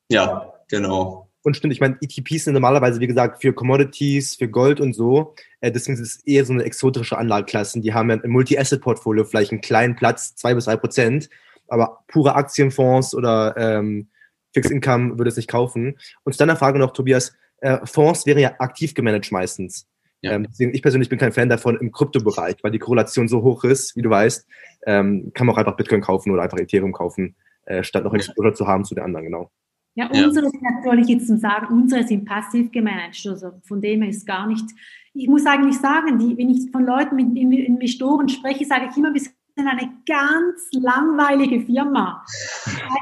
Ja, 0.09 0.53
genau. 0.69 1.32
Und 1.43 1.57
stimmt, 1.57 1.73
ich 1.73 1.81
meine, 1.81 1.97
ETPs 2.01 2.45
sind 2.45 2.55
normalerweise, 2.55 3.01
wie 3.01 3.07
gesagt, 3.07 3.43
für 3.43 3.53
Commodities, 3.53 4.37
für 4.37 4.49
Gold 4.49 4.81
und 4.81 4.95
so. 4.95 5.35
Äh, 5.61 5.73
deswegen 5.73 5.95
ist 5.95 6.17
es 6.17 6.25
eher 6.25 6.45
so 6.45 6.53
eine 6.53 6.63
exotische 6.65 7.19
Anlageklasse. 7.19 7.81
Die 7.81 7.93
haben 7.93 8.11
ja 8.11 8.17
im 8.17 8.31
Multi-Asset-Portfolio 8.31 9.25
vielleicht 9.25 9.51
einen 9.51 9.61
kleinen 9.61 9.97
Platz, 9.97 10.37
zwei 10.37 10.55
bis 10.55 10.67
drei 10.67 10.77
Prozent. 10.77 11.29
Aber 11.69 12.05
pure 12.07 12.37
Aktienfonds 12.37 13.15
oder 13.15 13.57
ähm, 13.57 14.09
Fixed 14.53 14.71
Income 14.71 15.19
würde 15.19 15.31
es 15.31 15.37
nicht 15.37 15.49
kaufen. 15.49 15.99
Und 16.25 16.33
zu 16.33 16.39
deiner 16.39 16.57
Frage 16.57 16.79
noch, 16.79 16.93
Tobias, 16.93 17.35
äh, 17.59 17.79
Fonds 17.85 18.27
wären 18.27 18.39
ja 18.39 18.55
aktiv 18.59 18.95
gemanagt 18.95 19.33
meistens. 19.33 19.89
Ja. 20.21 20.33
Ähm, 20.33 20.47
deswegen, 20.49 20.75
ich 20.75 20.83
persönlich 20.83 21.09
bin 21.09 21.19
kein 21.19 21.33
Fan 21.33 21.49
davon 21.49 21.77
im 21.77 21.91
Kryptobereich, 21.91 22.57
weil 22.63 22.71
die 22.71 22.79
Korrelation 22.79 23.27
so 23.27 23.43
hoch 23.43 23.65
ist, 23.65 23.97
wie 23.97 24.03
du 24.03 24.11
weißt, 24.11 24.47
ähm, 24.87 25.33
kann 25.35 25.47
man 25.47 25.55
auch 25.55 25.59
einfach 25.59 25.77
Bitcoin 25.77 26.01
kaufen 26.01 26.31
oder 26.31 26.43
einfach 26.43 26.59
Ethereum 26.59 26.93
kaufen, 26.93 27.35
äh, 27.65 27.83
statt 27.83 28.05
noch 28.05 28.15
Exposure 28.15 28.55
zu 28.55 28.69
haben 28.69 28.85
zu 28.85 28.95
den 28.95 29.03
anderen, 29.03 29.25
genau. 29.25 29.51
Ja, 29.95 30.07
unsere 30.07 30.49
sind 30.49 30.63
natürlich 30.63 31.09
jetzt 31.09 31.27
zum 31.27 31.39
Sagen, 31.39 31.67
unsere 31.75 32.07
sind 32.07 32.25
passiv 32.25 32.73
gemanagt, 32.73 33.27
also 33.27 33.53
von 33.63 33.81
dem 33.81 34.03
her 34.03 34.11
ist 34.11 34.27
gar 34.27 34.47
nicht. 34.47 34.65
Ich 35.13 35.29
muss 35.29 35.45
eigentlich 35.45 35.79
sagen, 35.79 36.19
die, 36.19 36.37
wenn 36.39 36.49
ich 36.49 36.71
von 36.71 36.87
Leuten 36.87 37.17
mit 37.17 37.37
Investoren 37.37 38.29
spreche, 38.29 38.65
sage 38.65 38.89
ich 38.91 38.97
immer, 38.97 39.13
wir 39.13 39.21
sind 39.21 39.35
eine 39.57 39.93
ganz 40.07 40.69
langweilige 40.73 41.61
Firma. 41.67 42.25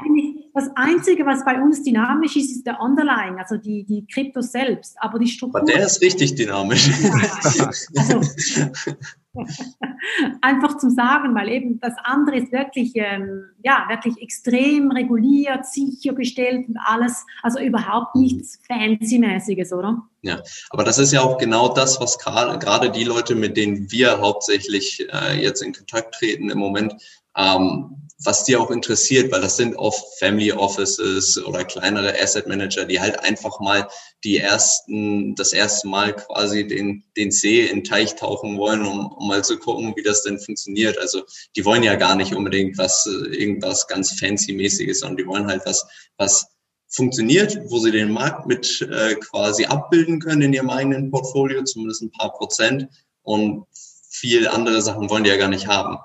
Eigentlich 0.01 0.49
das 0.53 0.69
Einzige, 0.75 1.25
was 1.25 1.45
bei 1.45 1.61
uns 1.61 1.83
dynamisch 1.83 2.35
ist, 2.35 2.51
ist 2.51 2.67
der 2.67 2.81
Underlying, 2.81 3.37
also 3.39 3.55
die, 3.55 3.85
die 3.85 4.05
Krypto 4.05 4.41
selbst. 4.41 4.97
Aber 4.99 5.17
die 5.17 5.27
Struktur. 5.27 5.61
Aber 5.61 5.71
der 5.71 5.85
ist 5.85 6.01
richtig 6.01 6.35
dynamisch. 6.35 6.89
Ja, 6.89 7.67
also, 7.95 8.21
Einfach 10.41 10.77
zum 10.77 10.89
Sagen, 10.89 11.33
weil 11.35 11.49
eben 11.49 11.79
das 11.79 11.93
andere 12.03 12.37
ist 12.37 12.51
wirklich, 12.51 12.91
ähm, 12.95 13.45
ja, 13.63 13.85
wirklich 13.89 14.21
extrem 14.21 14.91
reguliert, 14.91 15.65
sichergestellt 15.65 16.67
und 16.67 16.77
alles, 16.85 17.25
also 17.41 17.59
überhaupt 17.59 18.15
nichts 18.15 18.59
Fancy-mäßiges, 18.67 19.71
oder? 19.71 20.03
Ja, 20.21 20.41
aber 20.69 20.83
das 20.83 20.99
ist 20.99 21.13
ja 21.13 21.21
auch 21.21 21.37
genau 21.37 21.73
das, 21.73 21.99
was 22.01 22.19
gerade 22.19 22.91
die 22.91 23.03
Leute, 23.05 23.35
mit 23.35 23.57
denen 23.57 23.91
wir 23.91 24.19
hauptsächlich 24.19 25.07
äh, 25.11 25.41
jetzt 25.41 25.61
in 25.61 25.73
Kontakt 25.73 26.15
treten 26.15 26.49
im 26.49 26.57
Moment, 26.57 26.93
ähm, 27.37 28.01
was 28.23 28.43
dir 28.43 28.61
auch 28.61 28.69
interessiert, 28.69 29.31
weil 29.31 29.41
das 29.41 29.57
sind 29.57 29.75
oft 29.75 30.19
Family 30.19 30.51
Offices 30.51 31.43
oder 31.43 31.63
kleinere 31.63 32.19
Asset 32.21 32.47
Manager, 32.47 32.85
die 32.85 32.99
halt 32.99 33.19
einfach 33.19 33.59
mal 33.59 33.87
die 34.23 34.37
ersten, 34.37 35.33
das 35.35 35.53
erste 35.53 35.87
Mal 35.87 36.15
quasi 36.15 36.67
den, 36.67 37.03
den 37.17 37.31
See 37.31 37.61
in 37.61 37.77
den 37.77 37.83
Teich 37.83 38.15
tauchen 38.15 38.57
wollen, 38.57 38.85
um, 38.85 39.11
um 39.11 39.27
mal 39.27 39.43
zu 39.43 39.57
gucken, 39.57 39.93
wie 39.95 40.03
das 40.03 40.23
denn 40.23 40.39
funktioniert. 40.39 40.99
Also 40.99 41.23
die 41.55 41.65
wollen 41.65 41.83
ja 41.83 41.95
gar 41.95 42.15
nicht 42.15 42.35
unbedingt 42.35 42.77
was, 42.77 43.05
irgendwas 43.05 43.87
ganz 43.87 44.11
fancy-mäßiges, 44.19 44.99
sondern 44.99 45.17
die 45.17 45.27
wollen 45.27 45.47
halt 45.47 45.63
was, 45.65 45.85
was 46.17 46.47
funktioniert, 46.89 47.57
wo 47.69 47.79
sie 47.79 47.91
den 47.91 48.11
Markt 48.11 48.45
mit 48.45 48.81
äh, 48.81 49.15
quasi 49.15 49.65
abbilden 49.65 50.19
können 50.19 50.43
in 50.43 50.53
ihrem 50.53 50.69
eigenen 50.69 51.09
Portfolio, 51.09 51.63
zumindest 51.63 52.03
ein 52.03 52.11
paar 52.11 52.33
Prozent. 52.33 52.87
Und 53.23 53.65
viel 54.09 54.47
andere 54.47 54.81
Sachen 54.81 55.09
wollen 55.09 55.23
die 55.23 55.29
ja 55.29 55.37
gar 55.37 55.47
nicht 55.47 55.67
haben. 55.67 55.97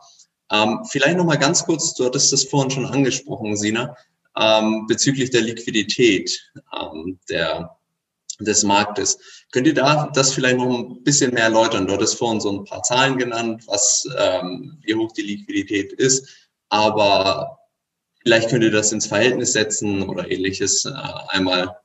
Ähm, 0.50 0.80
vielleicht 0.88 1.16
noch 1.16 1.24
mal 1.24 1.36
ganz 1.36 1.64
kurz, 1.64 1.94
du 1.94 2.04
hattest 2.04 2.32
das 2.32 2.44
vorhin 2.44 2.70
schon 2.70 2.86
angesprochen, 2.86 3.56
Sina, 3.56 3.96
ähm, 4.38 4.86
bezüglich 4.86 5.30
der 5.30 5.42
Liquidität 5.42 6.50
ähm, 6.78 7.18
der, 7.28 7.76
des 8.38 8.62
Marktes. 8.62 9.18
Könnt 9.50 9.66
ihr 9.66 9.74
da 9.74 10.10
das 10.14 10.32
vielleicht 10.32 10.58
noch 10.58 10.78
ein 10.78 11.02
bisschen 11.02 11.34
mehr 11.34 11.44
erläutern? 11.44 11.86
Du 11.86 11.94
hattest 11.94 12.18
vorhin 12.18 12.40
so 12.40 12.52
ein 12.52 12.64
paar 12.64 12.82
Zahlen 12.82 13.18
genannt, 13.18 13.64
was, 13.66 14.06
ähm, 14.18 14.78
wie 14.82 14.94
hoch 14.94 15.12
die 15.12 15.22
Liquidität 15.22 15.92
ist, 15.92 16.28
aber 16.68 17.58
vielleicht 18.22 18.50
könnt 18.50 18.64
ihr 18.64 18.70
das 18.70 18.92
ins 18.92 19.06
Verhältnis 19.06 19.52
setzen 19.52 20.08
oder 20.08 20.30
ähnliches 20.30 20.84
äh, 20.84 20.92
einmal 21.28 21.75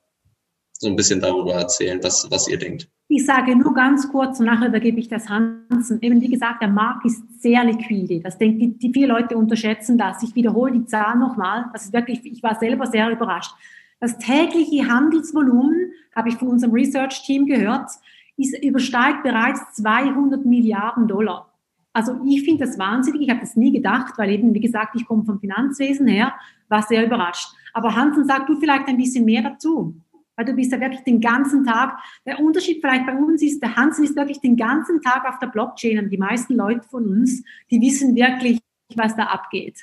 so 0.81 0.89
ein 0.89 0.95
bisschen 0.95 1.19
darüber 1.19 1.53
erzählen, 1.53 1.99
was, 2.01 2.29
was 2.31 2.47
ihr 2.47 2.57
denkt. 2.57 2.89
Ich 3.07 3.23
sage 3.23 3.55
nur 3.55 3.73
ganz 3.75 4.09
kurz 4.11 4.39
und 4.39 4.47
nachher 4.47 4.69
übergebe 4.69 4.99
ich 4.99 5.07
das 5.07 5.29
Hansen. 5.29 6.01
Eben 6.01 6.19
wie 6.21 6.29
gesagt, 6.29 6.63
der 6.63 6.69
Markt 6.69 7.05
ist 7.05 7.21
sehr 7.39 7.63
liquide. 7.63 8.19
Das 8.19 8.39
denke 8.39 8.57
die, 8.57 8.79
die 8.79 8.91
viele 8.91 9.07
Leute 9.07 9.37
unterschätzen 9.37 9.99
das. 9.99 10.23
Ich 10.23 10.33
wiederhole 10.33 10.71
die 10.71 10.85
Zahl 10.87 11.19
nochmal. 11.19 11.65
Das 11.71 11.85
ist 11.85 11.93
wirklich, 11.93 12.25
ich 12.25 12.41
war 12.41 12.57
selber 12.57 12.87
sehr 12.87 13.11
überrascht. 13.11 13.51
Das 13.99 14.17
tägliche 14.17 14.87
Handelsvolumen, 14.87 15.91
habe 16.15 16.29
ich 16.29 16.35
von 16.35 16.47
unserem 16.47 16.73
Research-Team 16.73 17.45
gehört, 17.45 17.91
ist, 18.37 18.57
übersteigt 18.63 19.21
bereits 19.21 19.61
200 19.75 20.43
Milliarden 20.45 21.07
Dollar. 21.07 21.53
Also 21.93 22.13
ich 22.25 22.41
finde 22.41 22.65
das 22.65 22.79
wahnsinnig. 22.79 23.21
Ich 23.21 23.29
habe 23.29 23.41
das 23.41 23.55
nie 23.55 23.71
gedacht, 23.71 24.15
weil 24.17 24.31
eben, 24.31 24.51
wie 24.55 24.61
gesagt, 24.61 24.95
ich 24.95 25.05
komme 25.05 25.25
vom 25.25 25.39
Finanzwesen 25.39 26.07
her, 26.07 26.33
war 26.69 26.81
sehr 26.81 27.05
überrascht. 27.05 27.49
Aber 27.71 27.95
Hansen, 27.95 28.25
sag 28.25 28.47
du 28.47 28.59
vielleicht 28.59 28.87
ein 28.87 28.97
bisschen 28.97 29.25
mehr 29.25 29.43
dazu 29.43 30.01
weil 30.35 30.45
du 30.45 30.53
bist 30.53 30.71
ja 30.71 30.79
wirklich 30.79 31.03
den 31.03 31.21
ganzen 31.21 31.65
Tag, 31.65 31.97
der 32.25 32.39
Unterschied 32.39 32.79
vielleicht 32.81 33.05
bei 33.05 33.15
uns 33.15 33.41
ist, 33.41 33.61
der 33.61 33.75
Hansen 33.75 34.03
ist 34.03 34.15
wirklich 34.15 34.39
den 34.39 34.57
ganzen 34.57 35.01
Tag 35.01 35.25
auf 35.27 35.39
der 35.39 35.47
Blockchain 35.47 35.99
und 35.99 36.09
die 36.09 36.17
meisten 36.17 36.55
Leute 36.55 36.87
von 36.89 37.07
uns, 37.07 37.43
die 37.69 37.81
wissen 37.81 38.15
wirklich, 38.15 38.59
was 38.95 39.15
da 39.15 39.23
abgeht. 39.25 39.79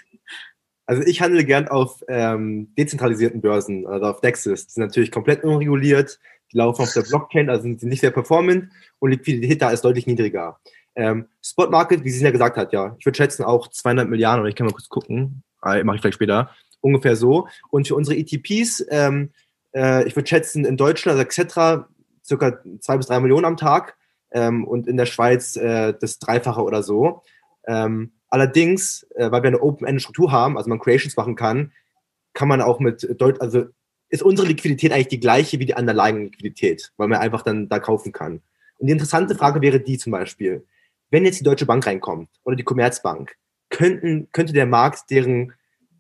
Also 0.87 1.02
ich 1.02 1.20
handle 1.20 1.44
gern 1.44 1.68
auf 1.68 2.02
ähm, 2.08 2.72
dezentralisierten 2.78 3.42
Börsen, 3.42 3.87
also 3.87 4.06
auf 4.06 4.20
DEXs. 4.22 4.44
Die 4.44 4.72
sind 4.72 4.82
natürlich 4.82 5.12
komplett 5.12 5.44
unreguliert, 5.44 6.18
die 6.50 6.56
laufen 6.56 6.82
auf 6.82 6.92
der 6.94 7.02
Blockchain, 7.02 7.50
also 7.50 7.64
sind 7.64 7.82
nicht 7.82 8.00
sehr 8.00 8.11
performant 8.11 8.72
und 8.98 9.11
Liquidität 9.11 9.61
da 9.61 9.70
ist 9.70 9.84
deutlich 9.84 10.06
niedriger. 10.06 10.58
Ähm, 10.96 11.28
Spot 11.44 11.68
Market, 11.68 12.04
wie 12.04 12.11
sie 12.11 12.24
ja 12.24 12.30
gesagt 12.30 12.56
hat, 12.56 12.72
ja, 12.72 12.96
ich 12.98 13.04
würde 13.04 13.16
schätzen 13.16 13.44
auch 13.44 13.68
200 13.68 14.08
Milliarden, 14.08 14.40
oder 14.40 14.48
ich 14.48 14.56
kann 14.56 14.66
mal 14.66 14.72
kurz 14.72 14.88
gucken, 14.88 15.42
äh, 15.62 15.84
mache 15.84 15.96
ich 15.96 16.02
vielleicht 16.02 16.14
später, 16.14 16.50
ungefähr 16.80 17.16
so. 17.16 17.48
Und 17.70 17.87
für 17.87 17.94
unsere 17.94 18.16
ETPs, 18.16 18.84
ähm, 18.90 19.30
äh, 19.74 20.07
ich 20.07 20.16
würde 20.16 20.28
schätzen, 20.28 20.64
in 20.64 20.76
Deutschland, 20.76 21.18
also 21.18 21.28
Xetra, 21.28 21.88
circa 22.24 22.59
zwei 22.81 22.96
bis 22.96 23.07
drei 23.07 23.20
Millionen 23.20 23.44
am 23.44 23.57
Tag 23.57 23.96
ähm, 24.33 24.66
und 24.66 24.87
in 24.87 24.96
der 24.96 25.07
Schweiz 25.07 25.57
äh, 25.57 25.94
das 25.98 26.18
Dreifache 26.18 26.62
oder 26.62 26.83
so. 26.83 27.22
Ähm, 27.66 28.12
allerdings, 28.28 29.07
äh, 29.14 29.31
weil 29.31 29.42
wir 29.42 29.48
eine 29.48 29.62
Open-End-Struktur 29.62 30.31
haben, 30.33 30.57
also 30.57 30.68
man 30.68 30.78
Creations 30.78 31.16
machen 31.16 31.37
kann, 31.37 31.72
kann 32.35 32.48
man 32.48 32.61
auch 32.61 32.81
mit 32.81 33.20
Deut 33.20 33.40
also 33.40 33.64
ist 34.11 34.22
unsere 34.22 34.48
Liquidität 34.48 34.92
eigentlich 34.92 35.09
die 35.09 35.20
gleiche 35.20 35.59
wie 35.59 35.66
die 35.66 35.74
underlying 35.74 36.24
Liquidität, 36.24 36.92
weil 36.96 37.09
man 37.09 37.20
einfach 37.20 37.42
dann 37.42 37.68
da 37.68 37.78
kaufen 37.78 38.12
kann. 38.12 38.40
Und 38.78 38.87
die 38.87 38.92
interessante 38.92 39.35
Frage 39.35 39.61
wäre 39.61 39.81
die 39.81 39.98
zum 39.98 40.12
Beispiel, 40.12 40.64
wenn 41.11 41.24
jetzt 41.24 41.40
die 41.40 41.44
Deutsche 41.44 41.66
Bank 41.66 41.87
reinkommt 41.87 42.28
oder 42.44 42.57
die 42.57 42.64
Commerzbank, 42.64 43.37
könnten, 43.70 44.28
könnte 44.33 44.52
der 44.52 44.66
Markt 44.66 45.11
deren, 45.11 45.52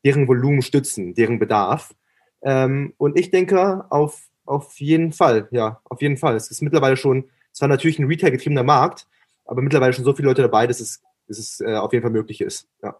deren 0.04 0.26
Volumen 0.26 0.62
stützen, 0.62 1.14
deren 1.14 1.38
Bedarf. 1.38 1.94
Ähm, 2.42 2.94
und 2.98 3.18
ich 3.18 3.30
denke, 3.30 3.84
auf, 3.90 4.28
auf 4.44 4.78
jeden 4.78 5.12
Fall, 5.12 5.48
ja, 5.50 5.80
auf 5.84 6.00
jeden 6.02 6.16
Fall. 6.16 6.36
Es 6.36 6.50
ist 6.50 6.62
mittlerweile 6.62 6.96
schon, 6.96 7.24
zwar 7.52 7.68
natürlich 7.68 7.98
ein 7.98 8.06
Retail-getriebener 8.06 8.62
Markt, 8.62 9.06
aber 9.44 9.62
mittlerweile 9.62 9.92
schon 9.92 10.04
so 10.04 10.14
viele 10.14 10.28
Leute 10.28 10.42
dabei, 10.42 10.66
dass 10.66 10.80
es, 10.80 11.02
dass 11.26 11.38
es 11.38 11.60
äh, 11.60 11.74
auf 11.74 11.92
jeden 11.92 12.02
Fall 12.02 12.12
möglich 12.12 12.40
ist. 12.40 12.68
Ja. 12.82 12.96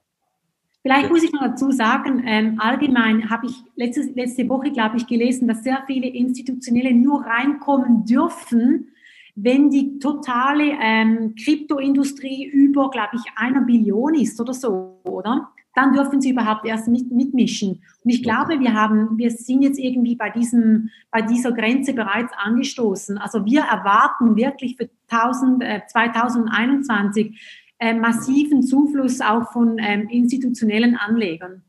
Vielleicht 0.83 1.05
ja. 1.05 1.11
muss 1.11 1.23
ich 1.23 1.33
noch 1.33 1.43
dazu 1.43 1.71
sagen, 1.71 2.23
ähm, 2.27 2.61
allgemein 2.61 3.31
habe 3.31 3.47
ich 3.47 3.55
letzte, 3.77 4.03
letzte 4.15 4.49
Woche, 4.49 4.71
glaube 4.71 4.97
ich, 4.97 5.07
gelesen, 5.07 5.49
dass 5.49 5.63
sehr 5.63 5.83
viele 5.87 6.09
Institutionelle 6.09 6.95
nur 6.95 7.25
reinkommen 7.25 8.05
dürfen, 8.05 8.89
wenn 9.35 9.71
die 9.71 9.99
totale 9.99 10.77
ähm, 10.81 11.35
Kryptoindustrie 11.35 12.47
über, 12.47 12.91
glaube 12.91 13.17
ich, 13.17 13.23
einer 13.37 13.61
Billion 13.61 14.15
ist 14.15 14.41
oder 14.41 14.55
so, 14.55 15.01
oder? 15.05 15.51
Dann 15.79 15.93
dürfen 15.93 16.21
sie 16.21 16.31
überhaupt 16.31 16.67
erst 16.67 16.89
mit, 16.89 17.13
mitmischen. 17.13 17.85
Und 18.03 18.11
ich 18.11 18.25
glaube, 18.25 18.59
wir 18.59 18.75
haben, 18.75 19.17
wir 19.17 19.31
sind 19.31 19.63
jetzt 19.63 19.79
irgendwie 19.79 20.17
bei 20.17 20.29
diesem, 20.29 20.91
bei 21.13 21.23
dieser 21.23 21.53
Grenze 21.53 21.93
bereits 21.93 22.33
angestoßen. 22.37 23.17
Also 23.17 23.45
wir 23.45 23.61
erwarten 23.61 24.35
wirklich 24.35 24.77
für 24.77 24.91
1000, 25.09 25.63
äh, 25.63 25.81
2021 25.87 27.41
äh, 27.79 27.95
massiven 27.95 28.65
Zufluss 28.65 29.21
auch 29.21 29.53
von 29.53 29.77
ähm, 29.79 30.09
institutionellen 30.09 30.97
Anlegern. 30.97 31.63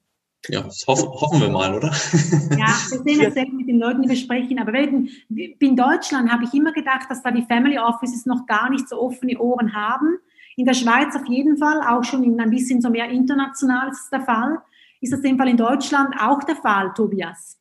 Ja, 0.47 0.63
das 0.63 0.87
hoff, 0.87 1.03
hoffen 1.03 1.41
wir 1.41 1.49
mal, 1.49 1.75
oder? 1.75 1.89
Ja, 2.57 2.73
wir 2.89 3.03
sehen 3.03 3.21
es 3.21 3.35
selber 3.35 3.51
mit 3.51 3.67
den 3.67 3.77
Leuten, 3.77 4.01
die 4.01 4.09
wir 4.09 4.15
sprechen. 4.15 4.57
Aber 4.57 4.73
in, 4.73 5.07
in 5.29 5.75
Deutschland 5.75 6.31
habe 6.31 6.45
ich 6.45 6.53
immer 6.55 6.71
gedacht, 6.71 7.11
dass 7.11 7.21
da 7.21 7.29
die 7.29 7.43
Family 7.43 7.77
Offices 7.77 8.25
noch 8.25 8.47
gar 8.47 8.71
nicht 8.71 8.89
so 8.89 8.99
offene 8.99 9.37
Ohren 9.37 9.75
haben. 9.75 10.17
In 10.59 10.65
der 10.65 10.73
Schweiz 10.73 11.15
auf 11.15 11.25
jeden 11.29 11.57
Fall, 11.57 11.79
auch 11.87 12.03
schon 12.03 12.21
in 12.21 12.37
ein 12.37 12.49
bisschen 12.49 12.81
so 12.81 12.89
mehr 12.89 13.09
international 13.09 13.91
ist 13.91 14.09
der 14.11 14.19
Fall. 14.19 14.57
Ist 14.99 15.13
das 15.13 15.21
in 15.21 15.27
dem 15.27 15.37
Fall 15.37 15.47
in 15.47 15.55
Deutschland 15.55 16.13
auch 16.19 16.43
der 16.43 16.57
Fall, 16.57 16.91
Tobias? 16.97 17.55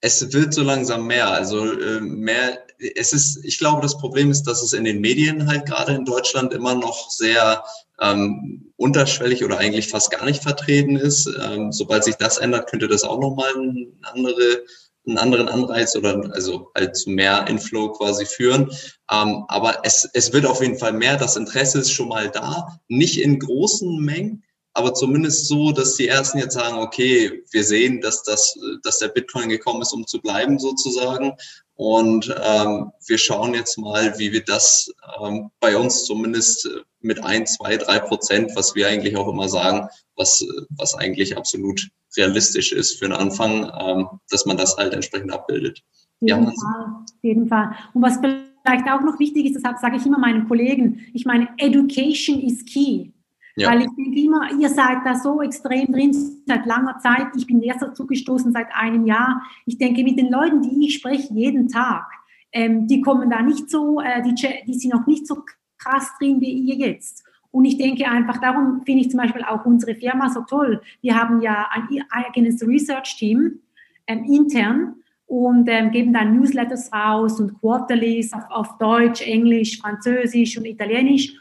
Es 0.00 0.32
wird 0.32 0.52
so 0.52 0.64
langsam 0.64 1.06
mehr. 1.06 1.28
Also 1.28 1.64
äh, 1.80 2.00
mehr, 2.00 2.58
es 2.96 3.12
ist, 3.12 3.44
ich 3.44 3.56
glaube, 3.58 3.82
das 3.82 3.96
Problem 3.96 4.32
ist, 4.32 4.48
dass 4.48 4.64
es 4.64 4.72
in 4.72 4.82
den 4.82 5.00
Medien 5.00 5.46
halt 5.46 5.64
gerade 5.64 5.92
in 5.92 6.04
Deutschland 6.04 6.52
immer 6.52 6.74
noch 6.74 7.08
sehr 7.08 7.62
ähm, 8.00 8.72
unterschwellig 8.74 9.44
oder 9.44 9.58
eigentlich 9.58 9.86
fast 9.86 10.10
gar 10.10 10.24
nicht 10.24 10.42
vertreten 10.42 10.96
ist. 10.96 11.30
Ähm, 11.40 11.70
sobald 11.70 12.02
sich 12.02 12.16
das 12.16 12.38
ändert, 12.38 12.68
könnte 12.68 12.88
das 12.88 13.04
auch 13.04 13.20
nochmal 13.20 13.52
eine 13.54 13.86
andere 14.02 14.64
einen 15.10 15.18
anderen 15.18 15.48
Anreiz 15.48 15.94
oder 15.96 16.30
also 16.32 16.70
halt 16.74 16.96
zu 16.96 17.10
mehr 17.10 17.46
Inflow 17.48 17.92
quasi 17.92 18.24
führen. 18.24 18.70
Ähm, 19.10 19.44
aber 19.48 19.80
es, 19.82 20.08
es 20.14 20.32
wird 20.32 20.46
auf 20.46 20.60
jeden 20.62 20.78
Fall 20.78 20.92
mehr. 20.92 21.16
Das 21.16 21.36
Interesse 21.36 21.80
ist 21.80 21.92
schon 21.92 22.08
mal 22.08 22.30
da. 22.30 22.80
Nicht 22.88 23.20
in 23.20 23.38
großen 23.38 24.02
Mengen, 24.02 24.44
aber 24.72 24.94
zumindest 24.94 25.48
so, 25.48 25.72
dass 25.72 25.96
die 25.96 26.08
ersten 26.08 26.38
jetzt 26.38 26.54
sagen, 26.54 26.78
okay, 26.78 27.42
wir 27.50 27.64
sehen, 27.64 28.00
dass 28.00 28.22
das, 28.22 28.56
dass 28.82 28.98
der 28.98 29.08
Bitcoin 29.08 29.48
gekommen 29.48 29.82
ist, 29.82 29.92
um 29.92 30.06
zu 30.06 30.20
bleiben 30.20 30.58
sozusagen. 30.58 31.32
Und 31.80 32.28
ähm, 32.44 32.92
wir 33.06 33.16
schauen 33.16 33.54
jetzt 33.54 33.78
mal, 33.78 34.12
wie 34.18 34.32
wir 34.32 34.44
das 34.44 34.92
ähm, 35.18 35.50
bei 35.60 35.78
uns 35.78 36.04
zumindest 36.04 36.68
mit 37.00 37.24
ein, 37.24 37.46
zwei, 37.46 37.78
drei 37.78 37.98
Prozent, 38.00 38.54
was 38.54 38.74
wir 38.74 38.86
eigentlich 38.86 39.16
auch 39.16 39.26
immer 39.26 39.48
sagen, 39.48 39.88
was, 40.14 40.46
was 40.76 40.94
eigentlich 40.94 41.38
absolut 41.38 41.88
realistisch 42.18 42.72
ist 42.72 42.98
für 42.98 43.06
einen 43.06 43.14
Anfang, 43.14 43.72
ähm, 43.80 44.06
dass 44.28 44.44
man 44.44 44.58
das 44.58 44.76
halt 44.76 44.92
entsprechend 44.92 45.32
abbildet. 45.32 45.80
Jeden, 46.20 46.44
ja, 46.44 46.52
Fall, 46.52 46.84
auf 46.84 47.22
jeden 47.22 47.48
Fall. 47.48 47.74
Und 47.94 48.02
was 48.02 48.18
vielleicht 48.18 48.86
auch 48.86 49.00
noch 49.00 49.18
wichtig 49.18 49.46
ist, 49.46 49.56
deshalb 49.56 49.78
sage 49.78 49.96
ich 49.96 50.04
immer 50.04 50.18
meinen 50.18 50.48
Kollegen, 50.48 51.06
ich 51.14 51.24
meine, 51.24 51.48
Education 51.56 52.40
is 52.40 52.62
key. 52.66 53.12
Ja. 53.60 53.70
Weil 53.70 53.82
ich 53.82 53.94
denke 53.94 54.18
immer, 54.18 54.50
ihr 54.58 54.70
seid 54.70 54.98
da 55.04 55.14
so 55.14 55.42
extrem 55.42 55.92
drin 55.92 56.14
seit 56.46 56.64
langer 56.64 56.98
Zeit. 56.98 57.26
Ich 57.36 57.46
bin 57.46 57.60
erst 57.62 57.82
dazu 57.82 58.06
gestoßen 58.06 58.52
seit 58.52 58.68
einem 58.72 59.04
Jahr. 59.04 59.42
Ich 59.66 59.76
denke, 59.76 60.02
mit 60.02 60.18
den 60.18 60.30
Leuten, 60.30 60.62
die 60.62 60.86
ich 60.86 60.94
spreche, 60.94 61.32
jeden 61.34 61.68
Tag, 61.68 62.06
ähm, 62.52 62.86
die 62.86 63.02
kommen 63.02 63.28
da 63.28 63.42
nicht 63.42 63.68
so, 63.68 64.00
äh, 64.00 64.22
die, 64.22 64.34
die 64.66 64.74
sind 64.74 64.94
noch 64.94 65.06
nicht 65.06 65.26
so 65.26 65.44
krass 65.76 66.10
drin 66.18 66.40
wie 66.40 66.50
ihr 66.50 66.76
jetzt. 66.76 67.22
Und 67.50 67.66
ich 67.66 67.76
denke 67.76 68.08
einfach, 68.08 68.40
darum 68.40 68.80
finde 68.86 69.02
ich 69.02 69.10
zum 69.10 69.20
Beispiel 69.20 69.42
auch 69.42 69.66
unsere 69.66 69.94
Firma 69.94 70.30
so 70.30 70.40
toll. 70.42 70.80
Wir 71.02 71.20
haben 71.20 71.42
ja 71.42 71.68
ein 71.70 72.04
eigenes 72.10 72.66
Research-Team 72.66 73.58
ähm, 74.06 74.24
intern 74.24 74.94
und 75.26 75.68
ähm, 75.68 75.90
geben 75.90 76.14
dann 76.14 76.34
Newsletters 76.34 76.90
raus 76.94 77.38
und 77.40 77.60
Quarterlies 77.60 78.32
auf, 78.32 78.44
auf 78.48 78.78
Deutsch, 78.78 79.20
Englisch, 79.20 79.80
Französisch 79.80 80.56
und 80.56 80.64
Italienisch. 80.64 81.36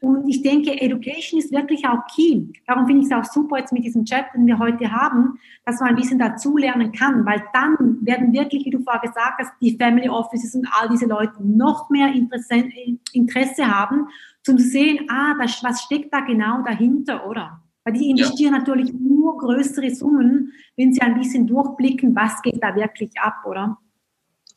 Und 0.00 0.28
ich 0.28 0.42
denke, 0.42 0.80
Education 0.80 1.38
ist 1.38 1.52
wirklich 1.52 1.86
auch 1.86 2.06
key. 2.14 2.46
Darum 2.66 2.86
finde 2.86 3.02
ich 3.02 3.10
es 3.10 3.16
auch 3.16 3.24
super 3.24 3.58
jetzt 3.58 3.72
mit 3.72 3.84
diesem 3.84 4.04
Chat, 4.06 4.26
den 4.34 4.46
wir 4.46 4.58
heute 4.58 4.90
haben, 4.90 5.38
dass 5.66 5.78
man 5.80 5.90
ein 5.90 5.96
bisschen 5.96 6.18
dazulernen 6.18 6.90
kann, 6.92 7.26
weil 7.26 7.42
dann 7.52 7.98
werden 8.00 8.32
wirklich, 8.32 8.64
wie 8.64 8.70
du 8.70 8.82
vorher 8.82 9.02
gesagt 9.02 9.38
hast, 9.38 9.52
die 9.60 9.76
Family 9.76 10.08
Offices 10.08 10.54
und 10.54 10.66
all 10.80 10.88
diese 10.88 11.06
Leute 11.06 11.34
noch 11.40 11.90
mehr 11.90 12.12
Interesse, 12.14 12.64
Interesse 13.12 13.66
haben, 13.66 14.06
zum 14.42 14.56
zu 14.56 14.64
sehen, 14.64 15.06
ah, 15.10 15.34
das, 15.38 15.62
was 15.62 15.82
steckt 15.82 16.12
da 16.14 16.20
genau 16.20 16.62
dahinter, 16.62 17.26
oder? 17.26 17.62
Weil 17.84 17.94
die 17.94 18.10
investieren 18.10 18.52
ja. 18.52 18.58
natürlich 18.58 18.92
nur 18.92 19.36
größere 19.38 19.90
Summen, 19.90 20.52
wenn 20.76 20.92
sie 20.92 21.00
ein 21.00 21.18
bisschen 21.18 21.46
durchblicken, 21.46 22.14
was 22.14 22.40
geht 22.42 22.62
da 22.62 22.74
wirklich 22.74 23.10
ab, 23.20 23.44
oder? 23.44 23.78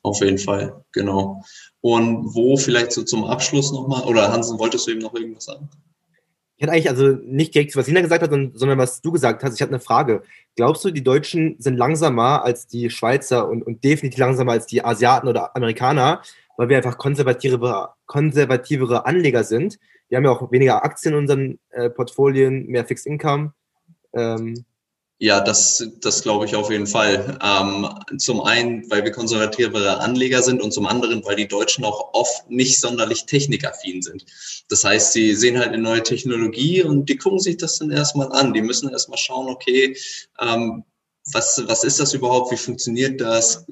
Auf 0.03 0.19
jeden 0.19 0.37
Fall, 0.37 0.83
genau. 0.91 1.43
Und 1.79 2.35
wo 2.35 2.57
vielleicht 2.57 2.91
so 2.91 3.03
zum 3.03 3.23
Abschluss 3.23 3.71
nochmal, 3.71 4.03
oder 4.03 4.31
Hansen, 4.31 4.59
wolltest 4.59 4.85
du 4.85 4.91
eben 4.91 4.99
noch 4.99 5.13
irgendwas 5.13 5.45
sagen? 5.45 5.69
Ich 6.57 6.63
hatte 6.63 6.73
eigentlich 6.73 6.89
also 6.89 7.17
nicht 7.25 7.55
direkt, 7.55 7.75
was 7.75 7.85
Sina 7.85 8.01
gesagt 8.01 8.21
hat, 8.21 8.29
sondern 8.29 8.77
was 8.77 9.01
du 9.01 9.11
gesagt 9.11 9.43
hast. 9.43 9.55
Ich 9.55 9.61
hatte 9.61 9.71
eine 9.71 9.79
Frage. 9.79 10.23
Glaubst 10.55 10.85
du, 10.85 10.91
die 10.91 11.03
Deutschen 11.03 11.55
sind 11.57 11.77
langsamer 11.77 12.43
als 12.43 12.67
die 12.67 12.89
Schweizer 12.89 13.49
und, 13.49 13.63
und 13.63 13.83
definitiv 13.83 14.19
langsamer 14.19 14.51
als 14.51 14.65
die 14.65 14.83
Asiaten 14.83 15.27
oder 15.27 15.55
Amerikaner, 15.55 16.21
weil 16.57 16.69
wir 16.69 16.77
einfach 16.77 16.97
konservativere, 16.97 17.89
konservativere 18.05 19.05
Anleger 19.05 19.43
sind? 19.43 19.79
Wir 20.09 20.17
haben 20.17 20.25
ja 20.25 20.31
auch 20.31 20.51
weniger 20.51 20.83
Aktien 20.83 21.13
in 21.13 21.19
unseren 21.19 21.59
äh, 21.71 21.89
Portfolien, 21.89 22.67
mehr 22.67 22.85
Fixed 22.85 23.07
Income. 23.07 23.53
Ähm, 24.13 24.65
ja, 25.23 25.39
das, 25.39 25.87
das 26.01 26.21
glaube 26.21 26.43
ich 26.45 26.53
auf 26.53 26.69
jeden 26.69 26.85
Fall. 26.85 27.39
Ähm, 27.41 27.87
zum 28.17 28.41
einen, 28.41 28.91
weil 28.91 29.05
wir 29.05 29.11
konservativere 29.11 30.01
Anleger 30.01 30.43
sind 30.43 30.61
und 30.61 30.73
zum 30.73 30.85
anderen, 30.85 31.23
weil 31.23 31.37
die 31.37 31.47
Deutschen 31.47 31.85
auch 31.85 32.13
oft 32.13 32.49
nicht 32.49 32.81
sonderlich 32.81 33.25
technikaffin 33.25 34.01
sind. 34.01 34.25
Das 34.67 34.83
heißt, 34.83 35.13
sie 35.13 35.33
sehen 35.33 35.57
halt 35.57 35.69
eine 35.69 35.81
neue 35.81 36.03
Technologie 36.03 36.83
und 36.83 37.07
die 37.07 37.15
gucken 37.15 37.39
sich 37.39 37.55
das 37.55 37.77
dann 37.79 37.89
erstmal 37.89 38.33
an. 38.33 38.53
Die 38.53 38.61
müssen 38.61 38.89
erstmal 38.89 39.17
schauen, 39.17 39.47
okay, 39.47 39.95
ähm, 40.41 40.83
was, 41.31 41.63
was 41.67 41.85
ist 41.85 42.01
das 42.01 42.13
überhaupt? 42.13 42.51
Wie 42.51 42.57
funktioniert 42.57 43.21
das? 43.21 43.65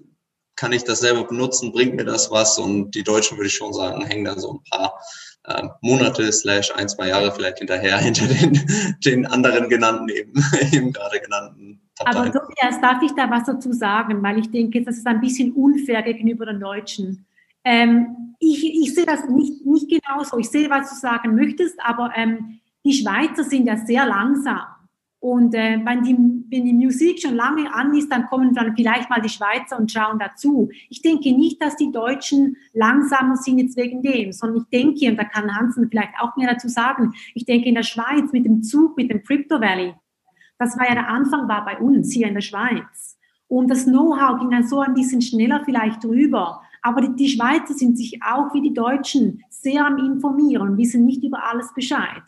Kann 0.56 0.72
ich 0.72 0.86
das 0.86 1.02
selber 1.02 1.26
benutzen? 1.26 1.74
Bringt 1.74 1.96
mir 1.96 2.06
das 2.06 2.32
was? 2.32 2.60
Und 2.60 2.92
die 2.92 3.04
Deutschen, 3.04 3.38
würde 3.38 3.48
ich 3.48 3.56
schon 3.56 3.74
sagen, 3.74 4.06
hängen 4.06 4.24
da 4.24 4.40
so 4.40 4.54
ein 4.54 4.64
paar 4.70 5.02
äh, 5.46 5.68
Monate 5.82 6.32
slash 6.32 6.72
ein, 6.76 6.88
zwei 6.88 7.10
Jahre 7.10 7.32
vielleicht 7.32 7.60
hinterher 7.60 7.98
hinter 8.00 8.28
den, 8.28 8.98
den 9.04 9.26
anderen 9.26 9.70
genannten 9.70 10.10
eben, 10.10 10.34
eben 10.72 10.94
gerade 10.94 11.20
genannten 11.20 11.82
Parteien. 11.98 12.32
Aber 12.32 12.32
Tobias, 12.32 12.82
darf 12.82 13.02
ich 13.02 13.12
da 13.14 13.30
was 13.30 13.46
dazu 13.46 13.74
sagen? 13.74 14.22
Weil 14.22 14.40
ich 14.40 14.52
denke, 14.52 14.84
das 14.84 14.98
ist 14.98 15.08
ein 15.08 15.22
bisschen 15.22 15.52
unfair 15.54 16.02
gegenüber 16.04 16.46
den 16.46 16.60
Deutschen. 16.60 17.26
Ähm, 17.64 18.36
ich, 18.40 18.64
ich 18.64 18.94
sehe 18.96 19.06
das 19.06 19.28
nicht, 19.28 19.66
nicht 19.66 19.88
genauso. 19.90 20.38
Ich 20.40 20.50
sehe, 20.50 20.70
was 20.70 20.90
du 20.90 20.96
sagen 20.96 21.36
möchtest, 21.36 21.80
aber 21.84 22.12
ähm, 22.16 22.60
die 22.84 22.94
Schweizer 22.94 23.44
sind 23.44 23.68
ja 23.68 23.78
sehr 23.78 24.06
langsam. 24.06 24.62
Und 25.22 25.54
äh, 25.54 25.80
wenn, 25.86 26.02
die, 26.02 26.18
wenn 26.50 26.66
die 26.66 26.74
Musik 26.74 27.22
schon 27.22 27.36
lange 27.36 27.72
an 27.72 27.96
ist, 27.96 28.12
dann 28.12 28.26
kommen 28.26 28.56
dann 28.56 28.76
vielleicht 28.76 29.08
mal 29.08 29.22
die 29.22 29.30
Schweizer 29.30 29.78
und 29.78 29.92
schauen 29.92 30.18
dazu. 30.18 30.70
Ich 30.90 31.04
denke 31.04 31.32
nicht, 31.32 31.62
dass 31.62 31.76
die 31.76 31.92
Deutschen 31.92 32.58
langsamer 32.74 33.36
sind 33.36 33.60
jetzt 33.60 33.78
wegen 33.78 34.02
dem, 34.02 34.32
sondern 34.32 34.64
ich 34.64 34.70
denke, 34.70 35.08
und 35.12 35.18
da 35.18 35.24
kann 35.24 35.56
Hansen 35.56 35.88
vielleicht 35.92 36.14
auch 36.20 36.36
mehr 36.38 36.52
dazu 36.52 36.68
sagen, 36.68 37.14
ich 37.36 37.46
denke 37.46 37.70
in 37.70 37.76
der 37.76 37.84
Schweiz 37.84 38.32
mit 38.32 38.46
dem 38.46 38.64
Zug, 38.64 38.98
mit 38.98 39.12
dem 39.12 39.22
Crypto 39.22 39.62
Valley, 39.62 39.94
das 40.58 40.76
war 40.80 40.88
ja 40.88 40.96
der 40.96 41.08
Anfang 41.08 41.48
war 41.48 41.66
bei 41.66 41.78
uns 41.78 42.12
hier 42.12 42.28
in 42.28 42.34
der 42.34 42.42
Schweiz. 42.42 43.20
Und 43.48 43.70
das 43.70 43.86
Know-how 43.86 44.40
ging 44.40 44.50
dann 44.50 44.68
so 44.68 44.80
ein 44.80 44.96
bisschen 44.96 45.22
schneller 45.22 45.62
vielleicht 45.64 46.04
drüber. 46.04 46.64
Aber 46.82 47.02
die, 47.02 47.30
Schweizer 47.30 47.74
sind 47.74 47.98
sich 47.98 48.20
auch 48.24 48.54
wie 48.54 48.62
die 48.62 48.74
Deutschen 48.74 49.44
sehr 49.50 49.86
am 49.86 49.98
Informieren 49.98 50.70
und 50.70 50.78
wissen 50.78 51.06
nicht 51.06 51.24
über 51.24 51.44
alles 51.44 51.72
Bescheid. 51.76 52.24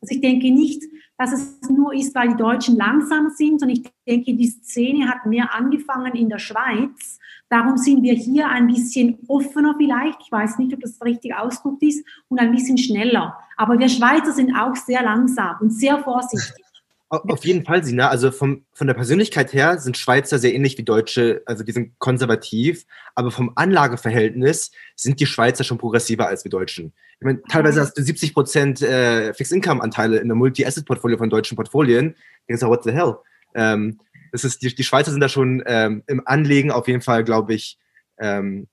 Also 0.00 0.14
ich 0.14 0.20
denke 0.20 0.50
nicht, 0.52 0.82
dass 1.18 1.32
es 1.32 1.60
nur 1.68 1.94
ist, 1.94 2.14
weil 2.14 2.28
die 2.28 2.36
Deutschen 2.36 2.76
langsamer 2.76 3.30
sind, 3.30 3.58
sondern 3.58 3.78
ich 3.78 3.90
denke, 4.06 4.34
die 4.34 4.46
Szene 4.46 5.08
hat 5.08 5.26
mehr 5.26 5.52
angefangen 5.54 6.14
in 6.14 6.28
der 6.28 6.38
Schweiz. 6.38 7.18
Darum 7.48 7.76
sind 7.78 8.02
wir 8.02 8.14
hier 8.14 8.48
ein 8.48 8.66
bisschen 8.66 9.18
offener 9.26 9.74
vielleicht. 9.76 10.20
Ich 10.22 10.30
weiß 10.30 10.58
nicht, 10.58 10.74
ob 10.74 10.80
das 10.80 11.00
richtig 11.02 11.34
ausgedrückt 11.34 11.82
ist 11.82 12.06
und 12.28 12.38
ein 12.38 12.52
bisschen 12.52 12.78
schneller. 12.78 13.36
Aber 13.56 13.78
wir 13.78 13.88
Schweizer 13.88 14.32
sind 14.32 14.54
auch 14.54 14.76
sehr 14.76 15.02
langsam 15.02 15.56
und 15.60 15.70
sehr 15.70 15.98
vorsichtig. 15.98 16.65
Auf 17.08 17.44
jeden 17.44 17.64
Fall, 17.64 17.84
Sina. 17.84 18.08
Also 18.08 18.32
vom, 18.32 18.66
von 18.72 18.88
der 18.88 18.94
Persönlichkeit 18.94 19.52
her 19.52 19.78
sind 19.78 19.96
Schweizer 19.96 20.40
sehr 20.40 20.54
ähnlich 20.54 20.76
wie 20.76 20.82
Deutsche. 20.82 21.42
Also 21.46 21.62
die 21.62 21.70
sind 21.70 21.96
konservativ. 22.00 22.84
Aber 23.14 23.30
vom 23.30 23.52
Anlageverhältnis 23.54 24.72
sind 24.96 25.20
die 25.20 25.26
Schweizer 25.26 25.62
schon 25.62 25.78
progressiver 25.78 26.26
als 26.26 26.42
die 26.42 26.48
Deutschen. 26.48 26.92
Ich 27.20 27.24
meine, 27.24 27.42
teilweise 27.42 27.80
hast 27.80 27.96
du 27.96 28.02
70 28.02 28.34
Prozent 28.34 28.82
äh, 28.82 29.32
Fixed-Income-Anteile 29.34 30.18
in 30.18 30.26
der 30.26 30.36
Multi-Asset-Portfolio 30.36 31.16
von 31.16 31.30
deutschen 31.30 31.56
Portfolien. 31.56 32.16
Denkst 32.48 32.60
du, 32.60 32.68
what 32.68 32.82
the 32.82 32.92
hell? 32.92 33.14
Ähm, 33.54 34.00
das 34.32 34.44
ist, 34.44 34.62
die, 34.62 34.74
die 34.74 34.84
Schweizer 34.84 35.12
sind 35.12 35.20
da 35.20 35.28
schon 35.28 35.62
ähm, 35.66 36.02
im 36.08 36.22
Anlegen 36.26 36.72
auf 36.72 36.88
jeden 36.88 37.02
Fall, 37.02 37.22
glaube 37.22 37.54
ich, 37.54 37.78
ähm, 38.18 38.66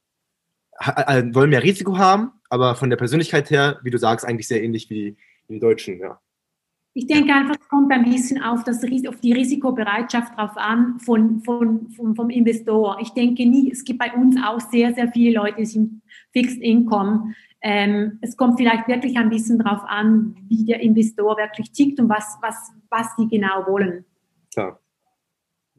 äh, 0.80 1.24
wollen 1.34 1.52
mehr 1.52 1.64
Risiko 1.64 1.98
haben, 1.98 2.32
aber 2.50 2.76
von 2.76 2.90
der 2.90 2.98
Persönlichkeit 2.98 3.50
her, 3.50 3.80
wie 3.84 3.92
du 3.92 3.98
sagst, 3.98 4.26
eigentlich 4.26 4.48
sehr 4.48 4.64
ähnlich 4.64 4.90
wie 4.90 5.16
die 5.48 5.60
Deutschen, 5.60 6.00
ja. 6.00 6.20
Ich 6.96 7.08
denke 7.08 7.34
einfach, 7.34 7.56
es 7.60 7.68
kommt 7.70 7.92
ein 7.92 8.04
bisschen 8.04 8.44
auf, 8.44 8.64
das, 8.64 8.84
auf 8.84 9.20
die 9.20 9.34
Risikobereitschaft 9.34 10.38
drauf 10.38 10.56
an 10.56 11.00
von, 11.00 11.42
von, 11.42 11.90
von, 11.90 12.16
vom 12.16 12.30
Investor. 12.30 12.98
Ich 13.02 13.10
denke 13.10 13.48
nie, 13.48 13.72
es 13.72 13.84
gibt 13.84 13.98
bei 13.98 14.14
uns 14.14 14.38
auch 14.46 14.60
sehr, 14.60 14.94
sehr 14.94 15.12
viele 15.12 15.40
Leute, 15.40 15.58
die 15.58 15.66
sind 15.66 16.02
Fixed 16.32 16.62
Income. 16.62 17.34
Ähm, 17.62 18.20
es 18.22 18.38
kommt 18.38 18.60
vielleicht 18.60 18.88
wirklich 18.88 19.18
ein 19.18 19.30
bisschen 19.30 19.58
drauf 19.58 19.82
an, 19.88 20.36
wie 20.48 20.66
der 20.66 20.82
Investor 20.82 21.36
wirklich 21.38 21.72
tickt 21.72 22.00
und 22.00 22.10
was, 22.10 22.38
was, 22.42 22.72
was 22.90 23.08
die 23.18 23.28
genau 23.28 23.66
wollen. 23.66 24.06
Ja. 24.56 24.78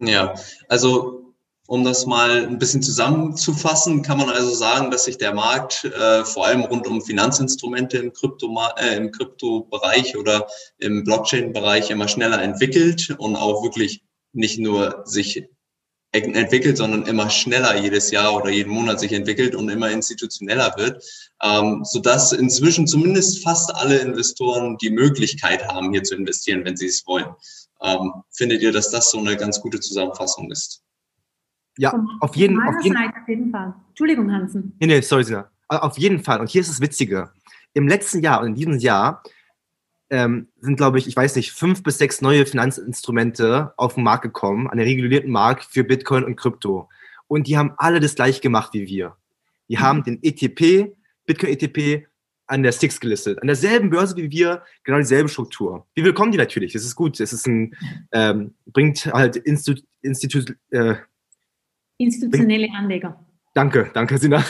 Ja, 0.00 0.34
also 0.68 1.23
um 1.66 1.82
das 1.82 2.04
mal 2.04 2.46
ein 2.46 2.58
bisschen 2.58 2.82
zusammenzufassen, 2.82 4.02
kann 4.02 4.18
man 4.18 4.28
also 4.28 4.54
sagen, 4.54 4.90
dass 4.90 5.04
sich 5.04 5.16
der 5.16 5.32
Markt 5.32 5.84
äh, 5.84 6.24
vor 6.24 6.46
allem 6.46 6.62
rund 6.62 6.86
um 6.86 7.00
Finanzinstrumente 7.00 7.96
im, 7.98 8.12
Krypto 8.12 8.54
äh, 8.76 8.96
im 8.96 9.10
Kryptobereich 9.10 10.16
oder 10.16 10.46
im 10.78 11.04
Blockchain-Bereich 11.04 11.90
immer 11.90 12.08
schneller 12.08 12.42
entwickelt 12.42 13.14
und 13.18 13.36
auch 13.36 13.62
wirklich 13.62 14.02
nicht 14.32 14.58
nur 14.58 15.02
sich 15.04 15.44
entwickelt, 16.12 16.76
sondern 16.76 17.06
immer 17.06 17.28
schneller 17.28 17.76
jedes 17.76 18.10
Jahr 18.10 18.36
oder 18.36 18.50
jeden 18.50 18.70
Monat 18.70 19.00
sich 19.00 19.12
entwickelt 19.12 19.54
und 19.54 19.68
immer 19.68 19.90
institutioneller 19.90 20.74
wird, 20.76 21.02
ähm, 21.42 21.82
sodass 21.84 22.32
inzwischen 22.32 22.86
zumindest 22.86 23.42
fast 23.42 23.74
alle 23.74 23.98
Investoren 23.98 24.76
die 24.78 24.90
Möglichkeit 24.90 25.66
haben, 25.66 25.92
hier 25.92 26.04
zu 26.04 26.14
investieren, 26.14 26.64
wenn 26.64 26.76
sie 26.76 26.86
es 26.86 27.04
wollen. 27.06 27.26
Ähm, 27.82 28.12
findet 28.30 28.62
ihr, 28.62 28.70
dass 28.70 28.90
das 28.90 29.10
so 29.10 29.18
eine 29.18 29.36
ganz 29.36 29.60
gute 29.60 29.80
Zusammenfassung 29.80 30.52
ist? 30.52 30.83
Ja, 31.78 31.90
Von 31.90 32.08
auf 32.20 32.36
jeden, 32.36 32.60
auf 32.60 32.82
jeden, 32.82 32.96
Seite 32.96 33.14
auf 33.20 33.28
jeden 33.28 33.50
Fall. 33.50 33.74
Entschuldigung, 33.88 34.32
Hansen. 34.32 34.74
Nee, 34.78 34.86
nee, 34.86 35.00
sorry, 35.00 35.24
Sina. 35.24 35.50
Auf 35.68 35.98
jeden 35.98 36.20
Fall. 36.20 36.40
Und 36.40 36.48
hier 36.48 36.60
ist 36.60 36.70
das 36.70 36.80
Witzige. 36.80 37.30
Im 37.72 37.88
letzten 37.88 38.20
Jahr 38.20 38.40
und 38.40 38.48
in 38.48 38.54
diesem 38.54 38.78
Jahr 38.78 39.22
ähm, 40.10 40.48
sind, 40.60 40.76
glaube 40.76 40.98
ich, 40.98 41.08
ich 41.08 41.16
weiß 41.16 41.34
nicht, 41.36 41.52
fünf 41.52 41.82
bis 41.82 41.98
sechs 41.98 42.20
neue 42.20 42.46
Finanzinstrumente 42.46 43.72
auf 43.76 43.94
den 43.94 44.04
Markt 44.04 44.22
gekommen, 44.22 44.68
an 44.68 44.78
den 44.78 44.86
regulierten 44.86 45.30
Markt 45.30 45.64
für 45.64 45.82
Bitcoin 45.82 46.24
und 46.24 46.36
Krypto. 46.36 46.88
Und 47.26 47.48
die 47.48 47.56
haben 47.56 47.72
alle 47.78 48.00
das 48.00 48.14
gleich 48.14 48.40
gemacht 48.40 48.74
wie 48.74 48.86
wir. 48.86 49.16
Die 49.68 49.76
mhm. 49.76 49.80
haben 49.80 50.04
den 50.04 50.22
ETP, 50.22 50.94
Bitcoin 51.26 51.52
ETP, 51.52 52.06
an 52.46 52.62
der 52.62 52.72
Six 52.72 53.00
gelistet. 53.00 53.40
An 53.40 53.46
derselben 53.46 53.90
Börse 53.90 54.16
wie 54.16 54.30
wir, 54.30 54.62
genau 54.84 54.98
dieselbe 54.98 55.28
Struktur. 55.28 55.86
Wie 55.94 56.04
willkommen 56.04 56.30
die 56.30 56.38
natürlich. 56.38 56.74
Das 56.74 56.84
ist 56.84 56.94
gut. 56.94 57.18
Das 57.18 57.32
ist 57.32 57.46
ein, 57.46 57.74
ähm, 58.12 58.54
bringt 58.66 59.06
halt 59.06 59.36
Institut, 59.36 59.84
Institut 60.02 60.54
äh, 60.70 60.96
Institutionelle 62.04 62.68
Anleger. 62.72 63.18
Danke, 63.54 63.90
danke, 63.94 64.18
Sina. 64.18 64.44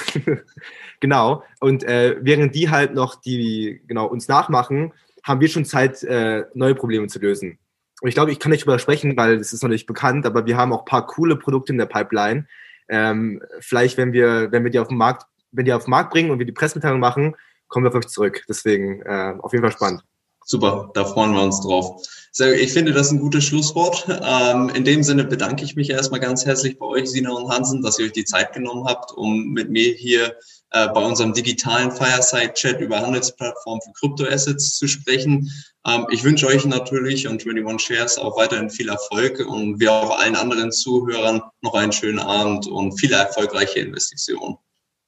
genau. 1.01 1.43
Und 1.61 1.85
äh, 1.85 2.17
während 2.21 2.55
die 2.55 2.71
halt 2.71 2.95
noch 2.95 3.21
die 3.21 3.83
genau 3.87 4.07
uns 4.07 4.29
nachmachen, 4.29 4.93
haben 5.23 5.40
wir 5.40 5.49
schon 5.49 5.64
Zeit, 5.64 6.03
äh, 6.05 6.45
neue 6.55 6.75
Probleme 6.75 7.07
zu 7.07 7.19
lösen. 7.19 7.59
Und 8.01 8.09
ich 8.09 8.14
glaube, 8.14 8.33
ich 8.33 8.38
kann 8.38 8.51
nicht 8.51 8.62
darüber 8.67 8.79
sprechen, 8.79 9.17
weil 9.17 9.37
es 9.37 9.53
ist 9.53 9.62
noch 9.62 9.71
nicht 9.71 9.87
bekannt, 9.87 10.27
aber 10.27 10.47
wir 10.47 10.57
haben 10.57 10.73
auch 10.73 10.81
ein 10.81 10.85
paar 10.87 11.07
coole 11.07 11.37
Produkte 11.37 11.73
in 11.73 11.79
der 11.79 11.87
Pipeline. 11.87 12.47
Ähm, 12.88 13.43
vielleicht, 13.61 13.97
wenn 13.97 14.12
wir, 14.12 14.53
wenn 14.53 14.64
wir 14.64 14.71
die 14.71 14.79
auf 14.79 14.88
den 14.88 14.99
Markt, 14.99 15.27
wenn 15.53 15.64
die 15.64 15.73
auf 15.73 15.85
den 15.85 15.90
Markt 15.90 16.11
bringen 16.11 16.31
und 16.31 16.38
wir 16.38 16.47
die 16.47 16.53
Pressemitteilung 16.53 17.01
machen, 17.01 17.35
kommen 17.69 17.85
wir 17.85 17.90
auf 17.90 17.95
euch 17.95 18.09
zurück. 18.09 18.45
Deswegen 18.49 19.01
äh, 19.03 19.35
auf 19.38 19.53
jeden 19.53 19.62
Fall 19.62 19.73
spannend. 19.73 20.03
Super, 20.45 20.90
da 20.95 21.05
freuen 21.05 21.33
wir 21.33 21.43
uns 21.43 21.61
drauf. 21.61 22.03
Ich 22.37 22.73
finde 22.73 22.92
das 22.92 23.12
ein 23.12 23.20
gutes 23.20 23.44
Schlusswort. 23.44 24.07
Ähm, 24.09 24.68
in 24.70 24.85
dem 24.85 25.05
Sinne 25.05 25.23
bedanke 25.23 25.64
ich 25.64 25.77
mich 25.77 25.90
erstmal 25.90 26.18
ganz 26.18 26.44
herzlich 26.44 26.79
bei 26.79 26.87
euch, 26.87 27.09
Sina 27.09 27.31
und 27.31 27.49
Hansen, 27.49 27.81
dass 27.81 27.99
ihr 27.99 28.07
euch 28.07 28.12
die 28.12 28.25
Zeit 28.25 28.53
genommen 28.53 28.87
habt, 28.87 29.12
um 29.12 29.51
mit 29.53 29.70
mir 29.70 29.92
hier 29.92 30.35
äh, 30.70 30.88
bei 30.88 31.01
unserem 31.01 31.33
digitalen 31.33 31.92
Fireside-Chat 31.92 32.81
über 32.81 33.01
Handelsplattformen 33.01 33.81
für 33.83 33.92
Kryptoassets 33.92 34.77
zu 34.77 34.88
sprechen. 34.88 35.49
Ähm, 35.87 36.07
ich 36.11 36.25
wünsche 36.25 36.49
euch 36.49 36.64
natürlich 36.64 37.29
und 37.29 37.47
21 37.47 37.87
Shares 37.87 38.18
auch 38.18 38.37
weiterhin 38.37 38.68
viel 38.68 38.88
Erfolg 38.88 39.38
und 39.47 39.79
wir 39.79 39.92
auch 39.92 40.18
allen 40.18 40.35
anderen 40.35 40.73
Zuhörern 40.73 41.40
noch 41.62 41.75
einen 41.75 41.92
schönen 41.92 42.18
Abend 42.18 42.66
und 42.66 42.99
viele 42.99 43.14
erfolgreiche 43.14 43.79
Investitionen. 43.79 44.57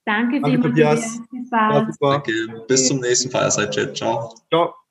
Danke 0.04 0.40
vielmals. 0.44 1.18
Danke, 1.50 1.92
Danke. 2.00 2.32
Bis 2.68 2.86
zum 2.86 3.00
nächsten 3.00 3.32
Fireside-Chat. 3.32 3.96
Ciao. 3.96 4.32
Ciao. 4.48 4.85